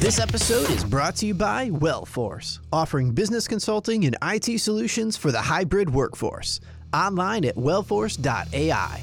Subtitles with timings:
[0.00, 5.30] This episode is brought to you by Wellforce, offering business consulting and IT solutions for
[5.30, 6.58] the hybrid workforce.
[6.94, 9.02] Online at wellforce.ai.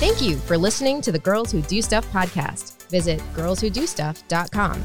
[0.00, 2.88] Thank you for listening to the Girls Who Do Stuff podcast.
[2.88, 4.82] Visit girlswhodostuff.com.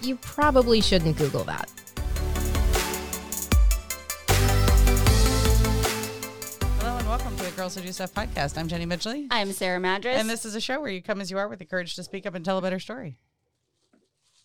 [0.00, 1.70] You probably shouldn't Google that.
[7.60, 8.56] Girls Who Do Stuff podcast.
[8.56, 9.26] I'm Jenny Midgley.
[9.30, 10.16] I'm Sarah Madras.
[10.16, 12.02] And this is a show where you come as you are with the courage to
[12.02, 13.18] speak up and tell a better story.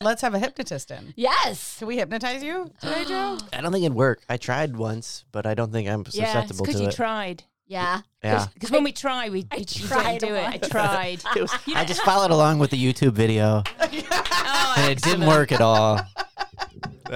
[0.02, 1.14] Let's have a hypnotist in.
[1.16, 1.78] yes.
[1.78, 3.38] Can we hypnotize you today, Joe?
[3.54, 4.22] I don't think it'd work.
[4.28, 6.96] I tried once, but I don't think I'm Yeah, it's susceptible because to you it.
[6.98, 7.46] tried.
[7.68, 8.02] Yeah.
[8.22, 10.44] yeah, Because when we try, we, I we don't tried do it.
[10.46, 10.68] I once.
[10.68, 11.22] tried.
[11.38, 15.54] It was- I just followed along with the YouTube video, oh, and it didn't work
[15.54, 16.02] at all.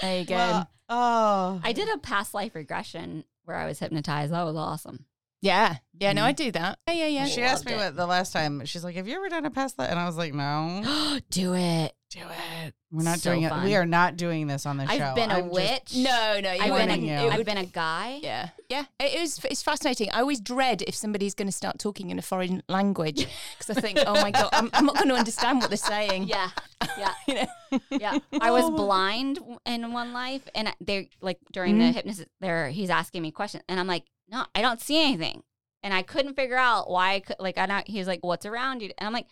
[0.00, 0.36] there you go.
[0.36, 1.60] Well, oh.
[1.64, 4.32] I did a past life regression where I was hypnotized.
[4.32, 5.06] That was awesome.
[5.44, 5.76] Yeah.
[6.00, 6.44] Yeah, no, I mm-hmm.
[6.44, 6.78] do that.
[6.88, 7.26] Yeah, yeah, yeah.
[7.26, 7.76] She asked me it.
[7.76, 8.64] what the last time.
[8.64, 10.82] She's like, "Have you ever done a pasta?" And I was like, "No,
[11.30, 11.94] do it.
[12.10, 12.74] do it.
[12.90, 13.62] We're not So doing fun.
[13.62, 13.64] it.
[13.64, 15.96] We are not doing this on the show." I've been a I'm just- witch.
[15.96, 17.30] No, no, you I've been, warning a, you.
[17.30, 18.18] I've been a guy.
[18.22, 18.84] Yeah, yeah.
[18.98, 19.38] It is.
[19.44, 20.10] It's fascinating.
[20.10, 23.80] I always dread if somebody's going to start talking in a foreign language because I
[23.80, 26.24] think, oh my god, I'm, I'm not going to understand what they're saying.
[26.24, 26.50] Yeah.
[26.98, 27.14] Yeah.
[27.28, 27.80] you know.
[27.90, 28.18] Yeah.
[28.40, 28.70] I was oh.
[28.70, 31.94] blind in one life and I- they like during the mm-hmm.
[31.94, 35.42] hypnosis there he's asking me questions and I'm like, "No, I don't see anything."
[35.82, 38.82] And I couldn't figure out why I could like I not he's like, "What's around
[38.82, 39.26] you?" And I'm like,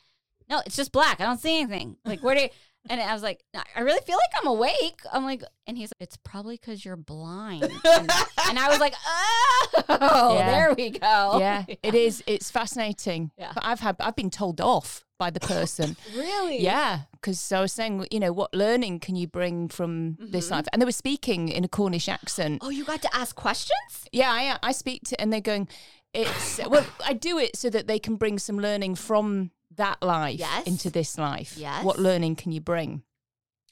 [0.49, 1.21] "No, it's just black.
[1.21, 2.49] I don't see anything." Like, where do you
[2.89, 3.45] And I was like,
[3.77, 5.01] I really feel like I'm awake.
[5.13, 7.63] I'm like, and he's like, it's probably because you're blind.
[7.63, 8.11] And,
[8.49, 8.95] and I was like,
[9.89, 10.51] oh, Yeah.
[10.51, 11.39] there we go.
[11.39, 12.25] Yeah, it is.
[12.27, 13.31] It's fascinating.
[13.39, 13.53] Yeah.
[13.55, 15.97] But I've had, I've been told off by the person.
[16.17, 16.61] Really?
[16.61, 20.55] Yeah, because I was saying, you know, what learning can you bring from this mm-hmm.
[20.55, 20.67] life?
[20.73, 22.59] And they were speaking in a Cornish accent.
[22.63, 24.09] Oh, you got to ask questions?
[24.13, 25.69] Yeah, I, I speak to, and they're going,
[26.13, 30.39] it's, well, I do it so that they can bring some learning from that life
[30.39, 30.67] Yes.
[30.67, 31.55] into this life.
[31.57, 31.85] Yes.
[31.85, 33.03] What learning can you bring?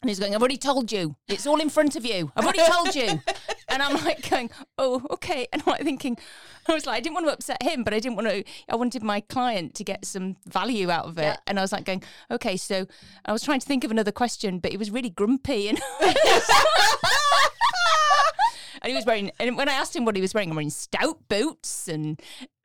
[0.02, 1.16] And he's going, I've already told you.
[1.28, 2.32] It's all in front of you.
[2.34, 3.20] I've already told you.
[3.72, 5.46] And I'm like going, oh, okay.
[5.52, 6.18] And I'm like thinking,
[6.66, 8.74] I was like, I didn't want to upset him, but I didn't want to, I
[8.74, 11.22] wanted my client to get some value out of it.
[11.22, 11.36] Yeah.
[11.46, 12.02] And I was like going,
[12.32, 12.88] okay, so
[13.24, 15.68] I was trying to think of another question, but he was really grumpy.
[15.68, 15.78] And
[18.82, 20.70] and he was wearing and when I asked him what he was wearing, I'm wearing
[20.70, 22.20] stout boots and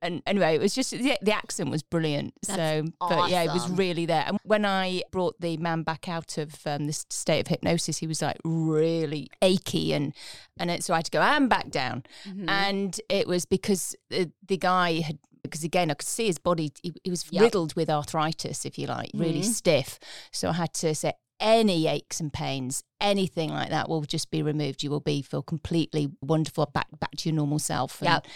[0.06, 2.34] and anyway, it was just the, the accent was brilliant.
[2.44, 4.24] so, That's but yeah, it was really there.
[4.28, 8.08] And when I brought the man back out of um, this state of hypnosis, he
[8.08, 10.14] was like really achy and
[10.58, 12.48] and it, so I had to go and back down, Mm-hmm.
[12.50, 15.18] and it was because the, the guy had.
[15.44, 17.42] Because again, I could see his body; he, he was Yep.
[17.44, 20.00] riddled with arthritis, if you like, really stiff.
[20.32, 24.42] So I had to say, any aches and pains, anything like that will just be
[24.42, 24.84] removed.
[24.84, 28.02] You will be feel completely wonderful, back back to your normal self.
[28.02, 28.28] And, Yep.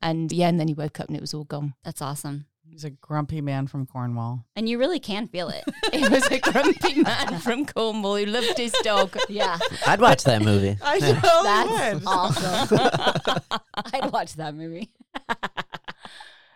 [0.00, 1.74] And yeah, and then he woke up and it was all gone.
[1.84, 2.46] That's awesome.
[2.70, 4.44] He's a grumpy man from Cornwall.
[4.54, 5.64] And you really can feel it.
[5.92, 9.16] It was a grumpy man from Cornwall who loved his dog.
[9.28, 9.58] yeah.
[9.86, 10.76] I'd watch that movie.
[10.82, 12.02] I totally That's would.
[12.06, 13.40] awesome.
[13.94, 14.90] I'd watch that movie.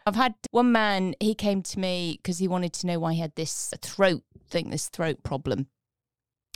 [0.04, 3.20] I've had one man, he came to me because he wanted to know why he
[3.20, 5.68] had this throat thing, this throat problem.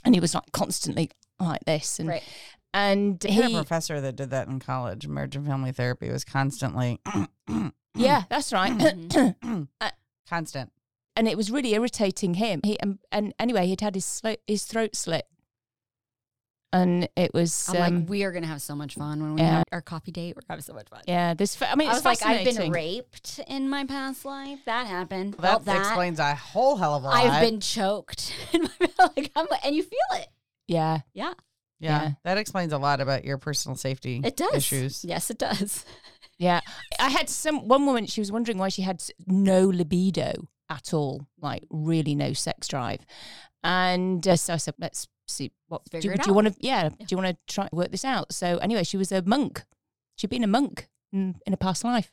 [0.06, 1.98] And he was like constantly like this.
[1.98, 2.22] And Right.
[2.72, 5.06] and he, had a professor that did that in college.
[5.06, 7.00] Marriage and family therapy was constantly
[7.94, 8.72] Yeah, that's right.
[8.78, 9.62] Mm-hmm.
[9.80, 9.90] Uh,
[10.28, 10.70] constant.
[11.16, 12.60] and it was really irritating him.
[12.64, 15.26] He and, and anyway, he'd had his sli- his throat slit,
[16.72, 19.40] and it was I'm um, like, we are gonna have so much fun when we
[19.40, 19.58] yeah.
[19.58, 20.36] have our coffee date.
[20.36, 21.02] We're having so much fun.
[21.06, 21.34] yeah.
[21.34, 24.58] This fa- I mean, I it's was like, I've been raped in my past life.
[24.66, 25.34] That happened.
[25.34, 25.78] That, that.
[25.78, 27.16] explains a whole hell of a lot.
[27.16, 30.28] I've been choked in my like, I'm like, and you feel it.
[30.68, 31.34] Yeah, Yeah,
[31.78, 32.10] yeah, yeah.
[32.24, 34.54] that explains a lot about your personal safety it does.
[34.54, 35.04] issues.
[35.04, 35.84] Yes, it does.
[36.38, 36.60] yeah.
[36.98, 38.06] I had some one woman.
[38.06, 43.06] She was wondering why she had no libido at all, like really no sex drive.
[43.62, 46.48] And uh, so I said, let's see what do, Figure you- it do you want
[46.48, 46.54] to?
[46.60, 48.32] Yeah, do you want to try work this out?
[48.32, 49.64] So anyway, she was a monk.
[50.16, 52.12] She'd been a monk in, in a past life.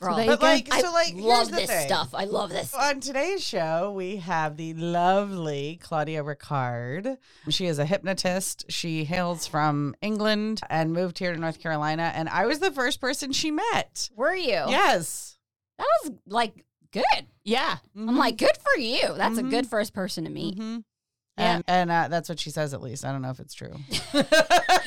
[0.00, 0.46] Girl, there But go.
[0.46, 1.86] like, I so like, here's love this thing.
[1.86, 2.12] stuff.
[2.12, 2.74] I love this.
[2.74, 7.18] On today's show, we have the lovely Claudia Ricard.
[7.50, 8.64] She is a hypnotist.
[8.68, 12.10] She hails from England and moved here to North Carolina.
[12.16, 14.10] And I was the first person she met.
[14.16, 14.64] Were you?
[14.68, 15.38] Yes.
[15.78, 17.04] That was like good.
[17.44, 19.02] Yeah, I'm like, good for you.
[19.16, 19.46] That's Mhm.
[19.46, 20.56] a good first person to meet.
[20.56, 20.78] hmm
[21.38, 21.54] Yeah.
[21.56, 23.04] And, and uh, that's what she says, at least.
[23.04, 23.74] I don't know if it's true.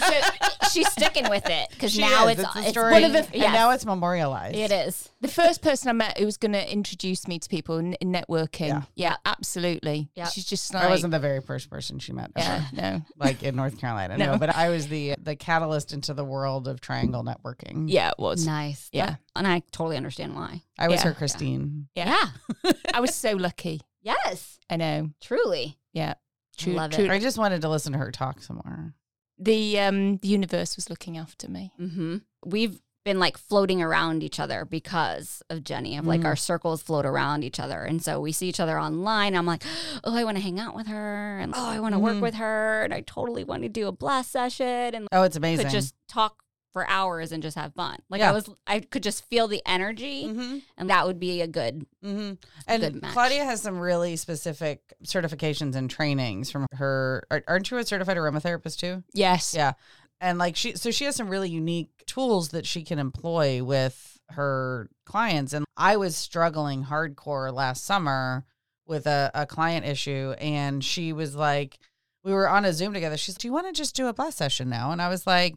[0.06, 2.38] So she's sticking with it because She now is.
[2.40, 4.56] it's the it's story, one of the- and yes, now it's memorialized.
[4.56, 5.10] it is.
[5.22, 8.12] The first person I met who was going to introduce me to people in, in
[8.12, 8.68] networking.
[8.68, 8.82] Yeah.
[8.96, 10.10] Yeah, absolutely.
[10.16, 10.26] Yeah.
[10.28, 12.32] She's just like, I wasn't the very first person she met.
[12.36, 12.66] ever.
[12.74, 13.02] yeah, no.
[13.18, 14.18] like in North Carolina.
[14.18, 14.34] No.
[14.34, 14.38] No.
[14.38, 17.86] but I was the the catalyst into the world of triangle networking.
[17.88, 18.46] Yeah, it was.
[18.46, 18.90] Nice.
[18.92, 19.16] Yeah.
[19.36, 20.62] And I totally understand why.
[20.78, 21.10] I was Yeah.
[21.10, 21.88] her Christine.
[21.96, 22.28] Yeah.
[22.64, 22.72] Yeah.
[22.94, 23.82] I was so lucky.
[24.02, 24.60] Yes.
[24.70, 25.10] I know.
[25.22, 25.78] Truly.
[25.94, 26.16] Yeah.
[26.56, 26.96] True, Love it.
[26.96, 27.10] true.
[27.10, 28.94] I just wanted to listen to her talk some more.
[29.38, 31.72] The um the universe was looking after me.
[31.80, 32.18] Mm-hmm.
[32.46, 35.96] We've been like floating around each other because of Jenny.
[35.98, 39.36] Of like our circles float around each other, and so we see each other online.
[39.36, 39.64] I'm like,
[40.04, 42.04] oh, I want to hang out with her, and oh, I want to Mhm.
[42.04, 45.36] work with her, and I totally want to do a blast session, and Oh, it's
[45.36, 45.66] amazing.
[45.66, 46.38] could just talk
[46.76, 47.98] for hours and just have fun.
[48.10, 48.32] Like Yeah.
[48.32, 51.86] I was, I could just feel the energy, hmm and that would be a good.
[52.04, 52.38] hmm Good
[52.68, 53.14] And match.
[53.14, 57.24] Claudia has some really specific certifications and trainings from her.
[57.48, 59.04] Aren't you a certified aromatherapist too?
[59.14, 59.54] Yes.
[59.56, 59.72] Yeah.
[60.20, 64.20] And like she, so she has some really unique tools that she can employ with
[64.32, 65.54] her clients.
[65.54, 68.44] And I was struggling hardcore last summer
[68.86, 70.34] with a, a client issue.
[70.40, 71.80] And she was like,
[72.26, 73.16] we were on a Zoom together.
[73.16, 74.92] She's, do you want to just do a blast session now?
[74.92, 75.56] And I was like,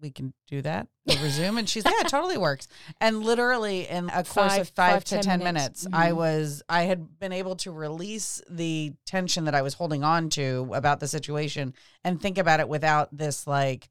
[0.00, 1.58] we can do that over Zoom.
[1.58, 2.68] And she's, like, yeah, it totally works.
[3.00, 5.86] And literally in a course Five- of five, five, to 10 10 minutes, minutes.
[5.92, 6.16] I Mhm.
[6.16, 10.70] was, I had been able to release the tension that I was holding on to
[10.72, 11.74] about the situation
[12.04, 13.88] and think about it without this like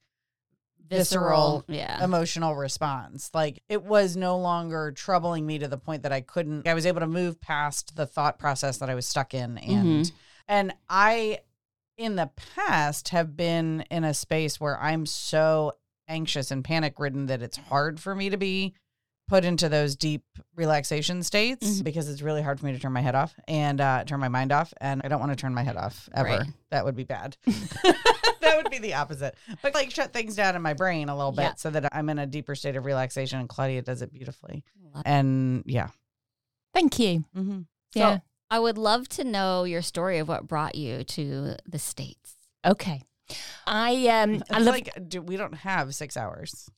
[0.88, 2.04] visceral, yeah.
[2.04, 3.30] emotional response.
[3.34, 6.86] Like it was no longer troubling me to the point that I couldn't I was
[6.86, 10.12] able to move past the thought process that I was stuck in and Mhm.
[10.48, 11.40] and I
[11.98, 15.74] in the past have been in a space where I'm so
[16.10, 18.74] anxious and panic ridden that it's hard for me to be
[19.30, 20.24] put into those deep
[20.56, 21.84] relaxation states Mhm.
[21.84, 24.28] because it's really hard for me to turn my head off and uh, turn my
[24.28, 24.74] mind off.
[24.82, 26.30] And I don't want to turn my head off ever.
[26.30, 26.48] Right.
[26.72, 27.38] That would be bad.
[27.46, 29.36] that would be the opposite.
[29.62, 31.54] But like shut things down in my brain a little bit Yeah.
[31.56, 33.40] so that I'm in a deeper state of relaxation.
[33.40, 34.64] And Claudia does it beautifully.
[34.96, 35.90] Love- And yeah.
[36.74, 37.24] Thank you.
[37.38, 37.60] Mm-hmm.
[37.94, 38.20] So yeah.
[38.50, 42.34] I would love to know your story of what brought you to the states.
[42.66, 43.04] Okay.
[43.68, 46.70] I um It's I love like do, we don't have six hours.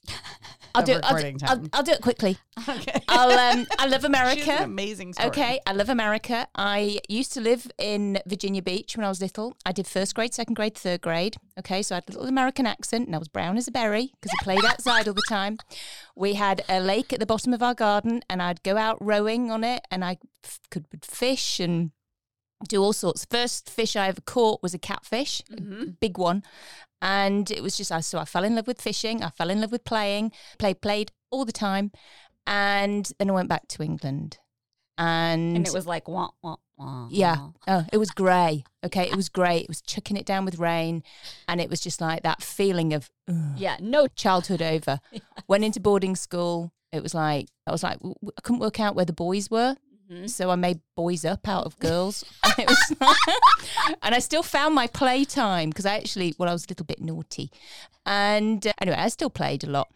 [0.74, 1.62] I'll do it I'll, do- I'll.
[1.74, 2.38] I'll do it quickly.
[2.70, 3.02] Okay.
[3.08, 4.58] I'll um I love She has an America.
[4.64, 5.30] amazing story.
[5.30, 6.48] Okay, I love America.
[6.56, 9.56] I used to live in Virginia Beach when I was little.
[9.66, 11.38] I did first grade, second grade, third grade.
[11.58, 14.12] Okay, so I had a little American accent and I was brown as a berry
[14.22, 15.58] because I played outside all the time.
[16.16, 19.50] We had a lake at the bottom of our garden and I'd go out rowing
[19.50, 21.92] on it and I f- could fish and
[22.68, 23.26] do all sorts.
[23.30, 26.00] First fish I ever caught was a catfish, a Mhm.
[26.00, 26.44] big one.
[27.02, 29.24] And it was just, I so I fell in love with fishing.
[29.24, 31.92] I fell in love with playing, played, played all the time.
[32.48, 34.38] And then I went back to England.
[34.98, 37.08] And, And it was like wah wah wah.
[37.10, 37.48] yeah.
[37.68, 38.66] Oh, it was grey.
[38.84, 39.10] Okay.
[39.10, 39.64] It was great.
[39.64, 41.02] It was chucking it down with rain.
[41.48, 43.10] And it was just like that feeling of
[43.56, 43.78] Yeah.
[43.80, 44.08] No.
[44.08, 45.00] childhood over.
[45.48, 46.72] Went into boarding school.
[46.92, 49.76] It was like, I was like, I couldn't work out where the boys were.
[50.12, 50.30] Mhm.
[50.30, 52.24] So I made boys up out of girls.
[52.58, 52.70] and,
[54.04, 57.02] and I still found my playtime because I actually, well, I was a little bit
[57.02, 57.52] naughty.
[58.06, 59.90] And uh, anyway, I still played a lot.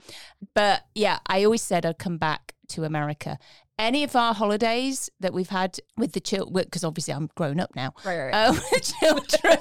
[0.53, 3.38] But yeah, I always said I'd come back to America.
[3.77, 7.75] Any of our holidays that we've had with the children, because obviously I'm grown up
[7.75, 8.17] now, Right.
[8.17, 8.31] Right.
[8.31, 8.50] right.
[8.50, 9.57] uh, with children.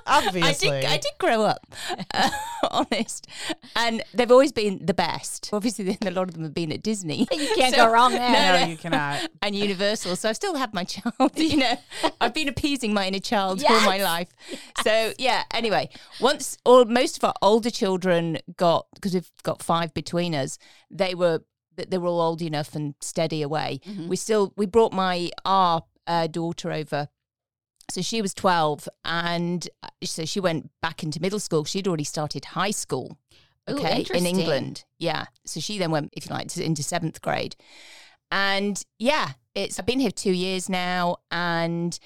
[0.06, 0.70] Obviously.
[0.70, 1.66] I did, I did grow up,
[2.12, 2.30] uh,
[2.70, 3.26] honest.
[3.76, 5.50] And they've always been the best.
[5.52, 7.26] Obviously, then a lot of them have been at Disney.
[7.32, 8.30] you can't So- go wrong there.
[8.58, 8.66] no, no.
[8.66, 9.28] you cannot.
[9.42, 10.16] and Universal.
[10.16, 11.74] So I still have my child, you know.
[12.20, 14.04] I've been appeasing my inner child all my Yes.
[14.04, 14.28] life.
[14.82, 15.88] So yeah, anyway,
[16.20, 20.58] once all most of our older children got because we've got five between us,
[20.90, 21.40] they were
[21.76, 23.80] they were all old enough and steady away.
[23.86, 24.08] Mhm.
[24.08, 27.08] We still we brought my our uh, daughter over.
[27.90, 31.64] So she was 12 and uh, so she went back into middle school.
[31.64, 33.18] She'd already started high school.
[33.70, 34.26] Ooh, Okay, in.
[34.26, 34.84] England.
[34.98, 35.26] Yeah.
[35.46, 37.56] So she then went, if you like, into seventh grade.
[38.30, 41.98] And yeah, it's I've been here two years now, and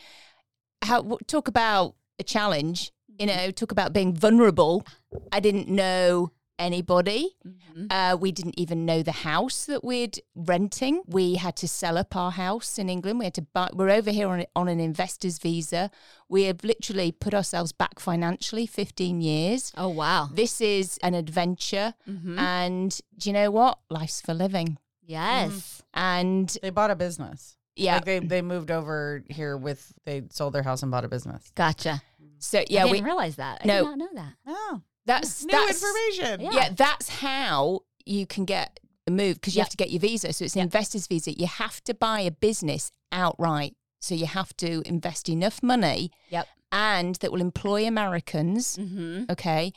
[0.82, 2.92] how talk about a challenge.
[3.06, 4.87] You know, talk about being vulnerable.
[5.32, 7.36] I didn't know anybody.
[7.46, 7.86] Mhm.
[7.90, 11.02] Uh, we didn't even know the house that we'd renting.
[11.06, 13.18] We had to sell up our house in England.
[13.18, 13.70] We had to buy.
[13.72, 15.90] We're over here on on an investor's visa.
[16.28, 19.72] We have literally put ourselves back financially, fifteen years.
[19.76, 20.28] Oh wow.
[20.32, 22.38] This is an adventure, Mhm.
[22.38, 23.78] and do you know what?
[23.90, 24.78] Life's for living.
[25.06, 25.82] Yes.
[25.94, 27.56] And They bought a business.
[27.76, 31.08] yeah, Like they, they moved over here with they sold their house and bought a
[31.08, 31.50] business.
[31.54, 32.02] Gotcha.
[32.40, 33.62] so Yeah, yeah, I we didn't realize that.
[33.64, 33.78] I No.
[33.78, 34.34] did not know that.
[34.46, 36.40] Oh, that's new that's information.
[36.40, 36.50] Yeah.
[36.52, 36.68] yeah.
[36.76, 39.66] that's how you can get a move because you Yep.
[39.66, 40.32] have to get your visa.
[40.32, 40.66] So it's an Yep.
[40.66, 41.32] investor's visa.
[41.32, 43.74] You have to buy a business outright.
[44.00, 46.46] So you have to invest enough money Yep.
[46.70, 48.76] and that will employ Americans.
[48.76, 49.24] Mm-hmm.
[49.30, 49.72] Okay.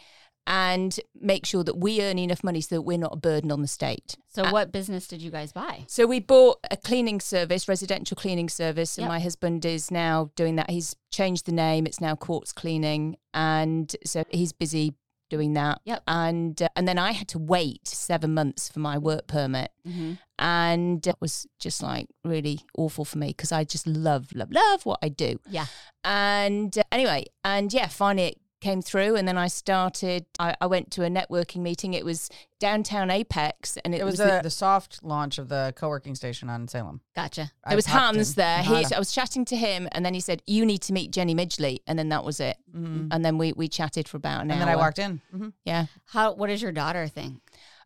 [0.47, 3.61] and make sure that we earn enough money so that we're not a burden on
[3.61, 4.17] the state.
[4.29, 5.85] So, what business did you guys buy?
[5.87, 10.55] So we bought a cleaning service, residential cleaning service, and my husband is now doing
[10.55, 10.71] that.
[10.71, 14.95] He's changed the name; it's now Quartz Cleaning, and so he's busy
[15.31, 15.79] doing that.
[15.85, 16.03] Yep.
[16.07, 20.13] And uh, and then I had to wait seven months for my work permit, Mm-hmm.
[20.37, 24.85] and it was just like really awful for me because I just love, love, love
[24.85, 25.39] what I do.
[25.49, 25.65] Yeah.
[26.03, 30.25] And uh, anyway, and yeah, finally it came through, and then I started.
[30.39, 31.93] I, I went to a networking meeting.
[31.93, 35.73] It was downtown Apex, and it, It was the- the, the soft launch of the
[35.75, 37.01] co-working station on Salem.
[37.15, 37.51] Gotcha.
[37.65, 38.35] I There was Hans in.
[38.35, 38.63] there.
[38.63, 41.35] He, I was chatting to him, and then he said, "You need to meet Jenny
[41.35, 42.57] Midgley," and then that was it.
[42.73, 43.07] Mhm.
[43.11, 44.59] And then we we chatted for about an And hour.
[44.59, 45.21] And then I walked in.
[45.31, 45.87] hmm Yeah.
[46.05, 46.33] How?
[46.33, 47.41] What does your daughter think?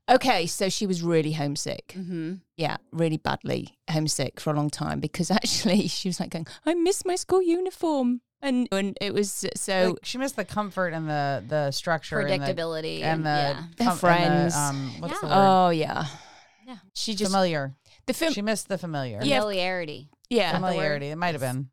[0.07, 1.95] Okay, so she was really homesick.
[1.97, 2.35] Mm-hmm.
[2.57, 6.75] Yeah, really badly homesick for a long time because actually she was like going, "I
[6.75, 9.89] miss my school uniform," and and it was so.
[9.89, 13.63] Like, she missed the comfort and the the structure and the- Predictability and the, yeah.
[13.77, 14.55] Their com- and the, friends.
[14.55, 15.19] um, what's Yeah.
[15.21, 15.33] the word?
[15.65, 16.05] oh yeah,
[16.67, 16.77] Yeah.
[16.93, 17.75] She just familiar.
[18.05, 18.33] the film.
[18.33, 19.19] She missed the familiar.
[19.23, 19.39] Yeah.
[19.39, 20.09] familiarity.
[20.29, 21.07] yeah, familiarity.
[21.09, 21.69] It might have been.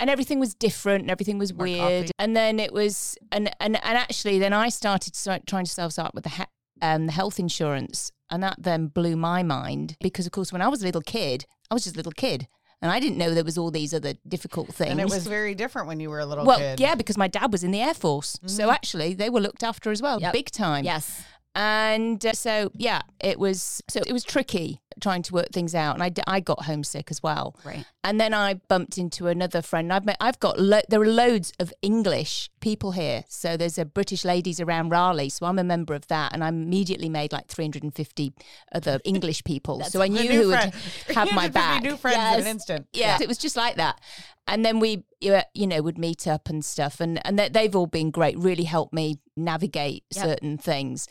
[0.00, 2.10] and everything was different and everything was More weird coffee.
[2.18, 5.92] and then it was and and, and actually then i started start trying to self
[5.92, 6.52] start with the he-
[6.82, 10.66] um, the health insurance and that then blew my mind because of course when i
[10.66, 12.48] was a little kid i was just a little kid
[12.82, 15.54] and i didn't know there was all these other difficult things And it was very
[15.54, 16.80] different when you were a little well kid.
[16.80, 19.90] yeah because my dad was in the air force so actually they were looked after
[19.90, 20.32] as well Yep.
[20.34, 21.22] big time Yes.
[21.54, 25.94] and uh, so yeah it was so it was tricky trying to work things out
[25.94, 27.84] and I, I got homesick as well Right.
[28.04, 29.92] and then I bumped into another friend.
[29.92, 33.24] I've met, I've got lo- there are loads of English people here.
[33.28, 35.28] So there's a British ladies around Raleigh.
[35.30, 38.32] So I'm a member of that, and I immediately made like 350
[38.72, 39.82] other English people.
[39.84, 40.74] so I knew new who would friend.
[41.14, 41.82] have my back.
[41.82, 42.86] New friends in an instant.
[42.92, 44.00] Yeah, it was just like that.
[44.46, 47.86] And then we, you know, would meet up and stuff, and and they- they've all
[47.86, 48.38] been great.
[48.38, 50.24] Really helped me navigate Yep.
[50.24, 51.08] certain things.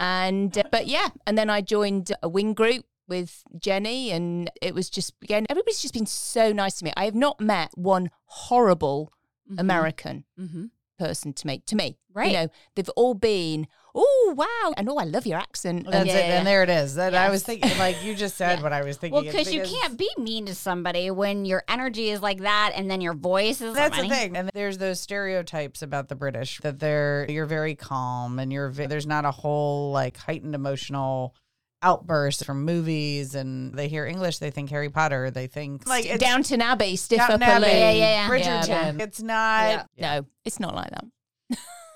[0.00, 4.74] And uh, but yeah, and then I joined a wing group with Jenny, and it
[4.74, 6.92] was just again, everybody's just been so nice to me.
[6.96, 9.12] I have not met one horrible
[9.56, 10.66] American Mm-hmm.
[10.98, 11.62] person to me.
[11.66, 12.32] To me, Right.
[12.32, 15.84] You know, they've all been, oh wow, and oh, I love your accent.
[15.84, 16.12] That's and it.
[16.12, 16.96] Yeah, yeah, And there it is.
[16.96, 19.14] That I was thinking, like you just said, what I was thinking.
[19.14, 22.90] Well, because you can't be mean to somebody when your energy is like that, and
[22.90, 23.74] then your voice is.
[23.74, 28.40] That's the thing, and there's those stereotypes about the British that they're you're very calm
[28.40, 31.36] and you're there's not a whole like heightened emotional
[31.82, 36.22] outburst from movies, and they hear English, they think Harry Potter, they think like it's
[36.22, 37.66] Downton Abbey, stiff Downton upper Abbey.
[37.66, 38.28] Yeah, yeah, yeah.
[38.28, 38.98] Bridgerton.
[38.98, 39.04] Yeah.
[39.04, 39.88] It's not.
[39.96, 40.20] Yeah.
[40.20, 41.04] No, it's not like that.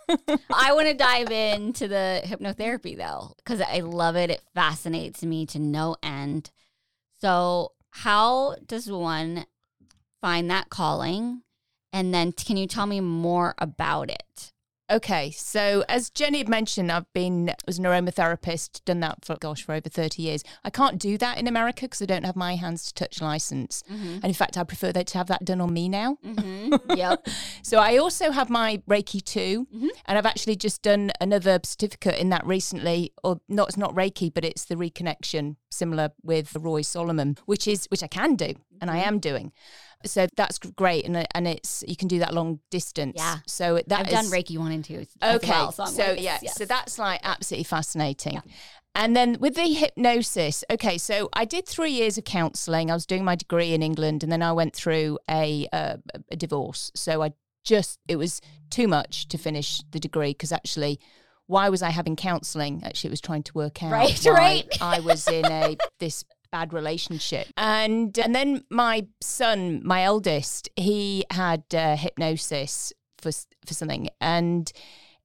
[0.53, 4.31] I want to dive into the hypnotherapy though, because I love it.
[4.31, 6.51] It fascinates me to no end.
[7.21, 9.47] So, how does one
[10.21, 11.43] find that calling?
[11.93, 14.53] And then, can you tell me more about it?
[14.93, 19.63] Okay, so as Jenny had mentioned, I've been as an aromatherapist, done that for gosh
[19.63, 20.45] for over thirty years.
[20.65, 23.83] I can't do that in America because I don't have my hands to touch license,
[23.91, 24.17] mm-hmm.
[24.17, 26.19] and in fact, I prefer that to have that done on me now.
[26.23, 26.93] Mm-hmm.
[26.95, 27.27] yep.
[27.65, 29.89] So I also have my Reiki too, mm-hmm.
[30.07, 33.13] and I've actually just done another certificate in that recently.
[33.25, 37.87] Or not, it's not Reiki, but it's the reconnection, similar with Roy Solomon, which is
[37.87, 39.09] which I can do, and I mm-hmm.
[39.09, 39.53] am doing.
[40.07, 43.15] So that's great, and and it's you can do that long distance.
[43.17, 43.39] Yeah.
[43.47, 45.07] So that I've is- done Reiki one and two.
[45.23, 46.57] Okay, well, so, I'm like, yeah, yes.
[46.57, 48.43] so that's like absolutely fascinating.
[48.95, 52.91] And then with the hypnosis, okay, so I did three years of counselling.
[52.91, 55.97] I was doing my degree in England, and then I went through a uh,
[56.31, 56.91] a divorce.
[56.95, 57.33] So I
[57.65, 58.41] just it was
[58.71, 60.99] too much to finish the degree because actually.
[61.49, 62.83] Why was I having counselling?
[62.85, 64.79] Actually, it was trying to work out Right, why right.
[64.81, 71.25] I was in a this bad relationship, and and then my son, my eldest, he
[71.31, 73.33] had uh, hypnosis for
[73.67, 74.73] for something, and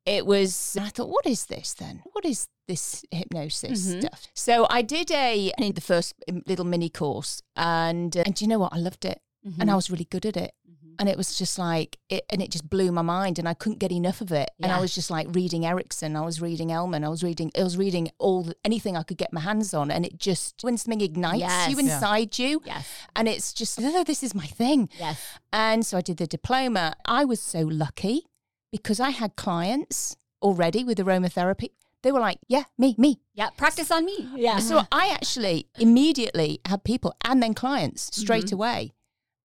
[0.05, 2.01] it was I thought, what is this then?
[2.13, 4.01] What is this hypnosis Mhm.
[4.01, 4.27] stuff?
[4.33, 6.13] So I did a I the first
[6.47, 8.73] little mini course, and uh, and do you know what?
[8.73, 9.19] I loved it,
[9.59, 10.51] and I was really good at it.
[10.99, 13.79] And it was just like it, and it just blew my mind, and I couldn't
[13.79, 14.49] get enough of it.
[14.61, 17.63] And I was just like reading Erickson, I was reading Elman, I was reading, I
[17.63, 20.77] was reading all the, anything I could get my hands on, and it just when
[20.77, 21.69] something ignites Yes.
[21.69, 21.83] you Yeah.
[21.83, 22.87] inside you, Yes.
[23.15, 24.89] and it's just oh, this is my thing.
[24.99, 25.19] Yes.
[25.53, 26.95] And so I did the diploma.
[27.05, 28.23] I was so lucky
[28.71, 31.69] because I had clients already with aromatherapy.
[32.03, 33.19] They were like, yeah, me, me.
[33.33, 33.49] Yeah.
[33.57, 34.29] Practice on me.
[34.35, 34.59] Yeah.
[34.59, 38.55] So I actually immediately had people and then clients straight Mm-hmm.
[38.55, 38.91] away.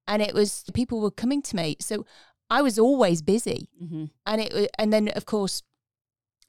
[0.07, 1.77] And it was people were coming to me.
[1.81, 2.05] So
[2.51, 3.69] I was always busy.
[3.79, 5.63] hmm And it and then of course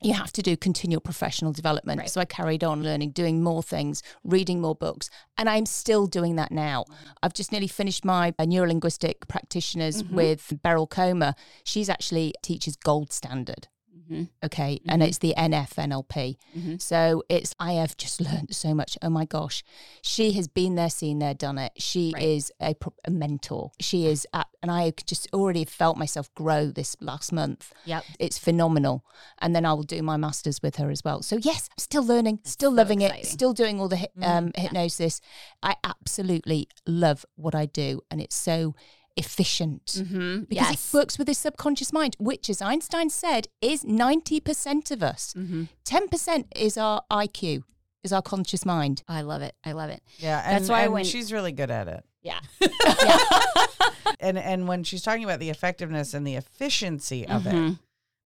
[0.02, 2.00] you have to do continual professional development.
[2.00, 2.10] Right.
[2.10, 6.36] So I carried on learning, doing more things, reading more books, and I'm still doing
[6.36, 6.84] that now.
[7.22, 10.16] I've just nearly finished my uh, neurolinguistic practitioners Mm-hmm.
[10.16, 11.36] with Beryl Comar.
[11.64, 13.70] She's actually teaches gold standard.
[14.12, 14.30] Mhm.
[14.44, 14.80] Okay.
[14.88, 15.08] And Mhm.
[15.08, 16.38] it's the NFNLP.
[16.58, 16.82] Mhm.
[16.82, 18.98] So it's, I have just learned so much.
[19.02, 19.64] Oh my gosh.
[20.02, 21.72] She has been there, seen there, done it.
[21.78, 22.24] She Right.
[22.24, 23.72] is a, a mentor.
[23.80, 27.74] She is, at, and I just already felt myself grow this last month.
[27.86, 28.04] Yep.
[28.20, 29.06] It's phenomenal.
[29.40, 31.22] And then I will do my master's with her as well.
[31.22, 34.24] So yes, I'm still learning, still so loving it, still doing all the hy- Mm,
[34.38, 35.22] um, hypnosis.
[35.62, 38.76] I absolutely love what I do, and it's so
[39.18, 40.42] efficient Mm-hmm.
[40.44, 40.94] because yes.
[40.94, 45.34] it works with the subconscious mind, which, as Einstein said, is ninety percent of us.
[45.38, 45.64] Mm-hmm.
[45.86, 47.64] 10% is our IQ,
[48.04, 49.04] is our conscious mind.
[49.08, 49.56] I love it.
[49.64, 50.02] I love it.
[50.18, 52.04] Yeah, and, That's why and when- she's really good at it.
[52.24, 52.40] Yeah.
[54.20, 57.80] And and when she's talking about the effectiveness and the efficiency of it, Mhm.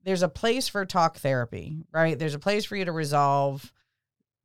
[0.03, 2.17] there's a place for talk therapy, right?
[2.19, 3.73] There's a place for you to resolve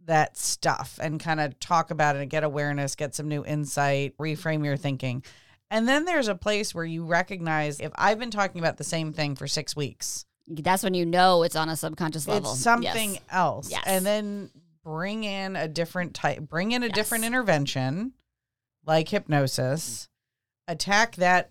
[0.06, 4.16] that stuff and kind of talk about it and get awareness, get some new insight,
[4.16, 5.22] reframe your thinking.
[5.72, 9.12] And then there's a place where you recognize if I've been talking about the same
[9.12, 12.50] thing for six weeks, That's when you know it's on a subconscious level.
[12.52, 13.22] it's something Yes.
[13.30, 13.70] else.
[13.70, 13.82] Yes.
[13.86, 14.50] And then
[14.84, 18.12] bring in a different type, bring in a different intervention
[18.84, 20.08] like hypnosis,
[20.68, 21.50] attack that,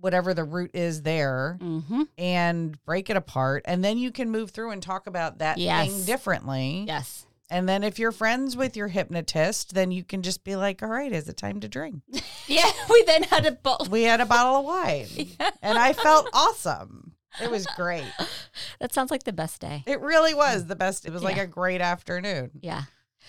[0.00, 2.02] whatever the root is there, Mm-hmm.
[2.18, 3.62] and break it apart.
[3.64, 5.88] And then you can move through and talk about that Yes.
[5.88, 6.84] thing differently.
[6.86, 7.24] Yes.
[7.50, 10.88] And then if you're friends with your hypnotist, then you can just be like, all
[10.88, 12.02] right, is it time to drink?
[12.46, 13.86] Yeah, we then had a bottle.
[13.90, 15.06] We had a bottle of wine
[15.62, 17.12] and I felt awesome.
[17.42, 18.04] It was great.
[18.80, 19.82] That sounds like the best day.
[19.86, 20.68] It really was mm.
[20.68, 21.06] the best.
[21.06, 21.44] It was like Yeah.
[21.44, 22.50] a great afternoon.
[22.60, 22.82] Yeah.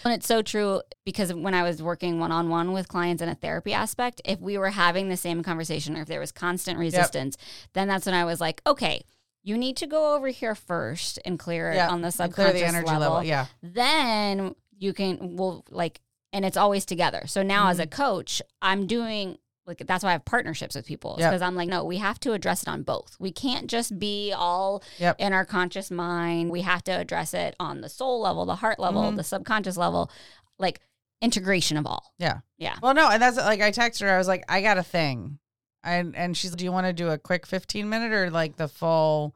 [0.03, 3.29] And it's so true because when I was working one on one with clients in
[3.29, 6.77] a therapy aspect, if we were having the same conversation or if there was constant
[6.77, 7.37] resistance,
[7.73, 9.03] then that's when I was like, okay,
[9.45, 12.53] you need to go over here first and clear it on the and subconscious clear
[12.53, 12.99] the energy level.
[13.01, 13.23] level.
[13.23, 13.45] Yeah.
[13.61, 16.01] Then you can, well, like,
[16.33, 17.23] and it's always together.
[17.27, 19.37] So now as a coach, I'm doing
[19.67, 21.29] like that's why I have partnerships with people Yep.
[21.31, 23.15] because I'm like, no, we have to address it on both.
[23.19, 25.15] We can't just be all Yep.
[25.19, 26.51] in our conscious mind.
[26.51, 29.15] We have to address it on the soul level, the heart level, Mhm.
[29.15, 30.11] the subconscious level,
[30.59, 30.81] like
[31.21, 32.13] integration of all.
[32.19, 32.39] Yeah.
[32.57, 32.75] Yeah.
[32.81, 34.09] Well, no, and that's like I texted her.
[34.11, 35.39] I was like, I got a thing,
[35.85, 38.67] and and she's, do you want to do a quick fifteen minute or like the
[38.67, 39.35] full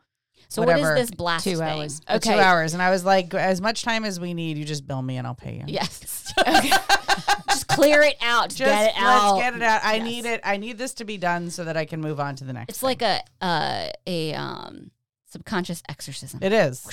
[0.50, 0.82] So Whatever.
[0.94, 1.62] what is this blast Two thing?
[1.62, 2.02] hours.
[2.10, 2.34] Okay.
[2.34, 2.74] two hours?
[2.74, 5.26] And I was like, as much time as we need, you just bill me and
[5.28, 5.64] I'll pay you.
[5.68, 6.34] Yes.
[7.50, 8.50] just clear it out.
[8.50, 9.40] Just, get it let's out.
[9.40, 9.84] get it out.
[9.84, 10.04] I Yes.
[10.06, 10.42] need it.
[10.44, 12.70] I need this to be done so that I can move on to the next.
[12.70, 12.88] It's thing.
[12.88, 14.92] like a uh, a um
[15.26, 16.40] subconscious exorcism.
[16.42, 16.84] it is.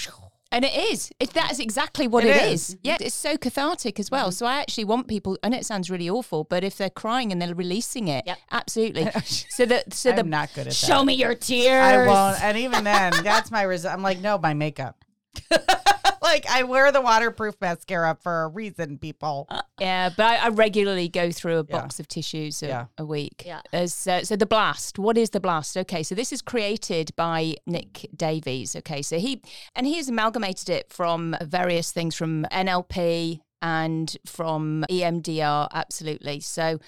[0.56, 1.10] And it is.
[1.20, 2.70] It, that is exactly what It it is.
[2.70, 2.76] is.
[2.82, 4.28] Yeah, it's so cathartic as well.
[4.28, 4.30] Mm-hmm.
[4.30, 7.42] So I actually want people, and it sounds really awful, but if they're crying and
[7.42, 8.38] they're releasing it, Yep.
[8.50, 9.10] absolutely.
[9.50, 10.74] so that, so I'm the not good at that.
[10.74, 11.84] Show me your tears.
[11.84, 12.42] I won't.
[12.42, 13.92] And even then, that's my result.
[13.92, 15.04] I'm like, no, my makeup.
[16.22, 19.48] like I wear the waterproof mascara for a reason, people.
[19.80, 21.80] Yeah, but I, I regularly go through a Yeah.
[21.80, 22.84] box of tissues a, Yeah.
[22.98, 23.42] a week.
[23.46, 23.60] Yeah.
[23.72, 24.98] As, uh, so the blast.
[24.98, 25.76] What is the blast?
[25.76, 28.74] Okay, so this is created by Nick Davis.
[28.76, 29.42] Okay, so he
[29.74, 35.68] and he has amalgamated it from various things from NLP and from EMDR.
[35.72, 36.40] Absolutely.
[36.40, 36.78] So.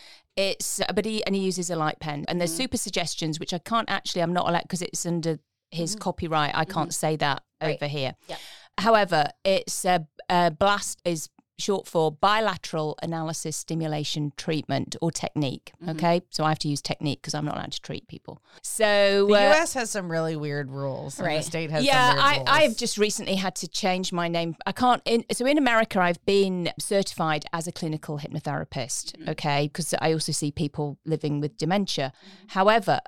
[0.41, 3.59] It's but he and he uses a light pen and there's super suggestions which I
[3.59, 7.75] can't actually I'm not allowed because it's under his copyright I can't say that Right.
[7.75, 8.15] over here.
[8.29, 8.39] Yep.
[8.79, 11.29] However, it's a, a blast is
[11.59, 15.73] short for bilateral analysis stimulation treatment or technique.
[15.89, 18.41] Okay, so I have to use technique because I'm not allowed to treat people.
[18.63, 19.75] So The uh, U.S.
[19.75, 21.19] has some really weird rules.
[21.21, 21.39] Right.
[21.39, 22.45] the state has yeah, I.
[22.47, 24.55] I've just recently had to change my name.
[24.67, 25.03] I can't.
[25.05, 29.17] In, so in America, I've been certified as a clinical hypnotherapist.
[29.17, 29.31] Mm-hmm.
[29.31, 32.13] Okay, because I also see people living with dementia.
[32.49, 33.01] However,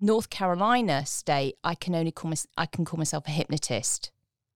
[0.00, 4.10] North Carolina state, I can only call my, I can call myself a hypnotist.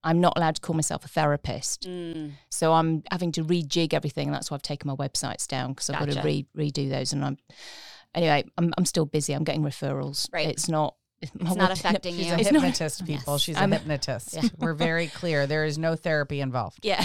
[0.05, 1.83] I'm not allowed to call myself a therapist.
[1.89, 2.33] Mm.
[2.51, 4.31] So I'm having to rejig everything.
[4.31, 7.13] That's why I've taken my websites down because I've got to re- redo those.
[7.13, 7.37] And I'm
[8.15, 8.45] anyway.
[8.57, 9.33] I'm I'm still busy.
[9.33, 10.29] I'm getting referrals.
[10.33, 10.47] Right.
[10.49, 10.95] It's not.
[11.21, 12.33] It's not affecting She's you.
[12.35, 13.35] a It's not- hypnotist, people.
[13.35, 13.41] Yes.
[13.43, 14.35] She's I'm a a- hypnotist.
[14.41, 14.49] Yeah.
[14.59, 15.49] We're very clear.
[15.49, 16.79] There is no therapy involved.
[16.85, 17.05] Yeah.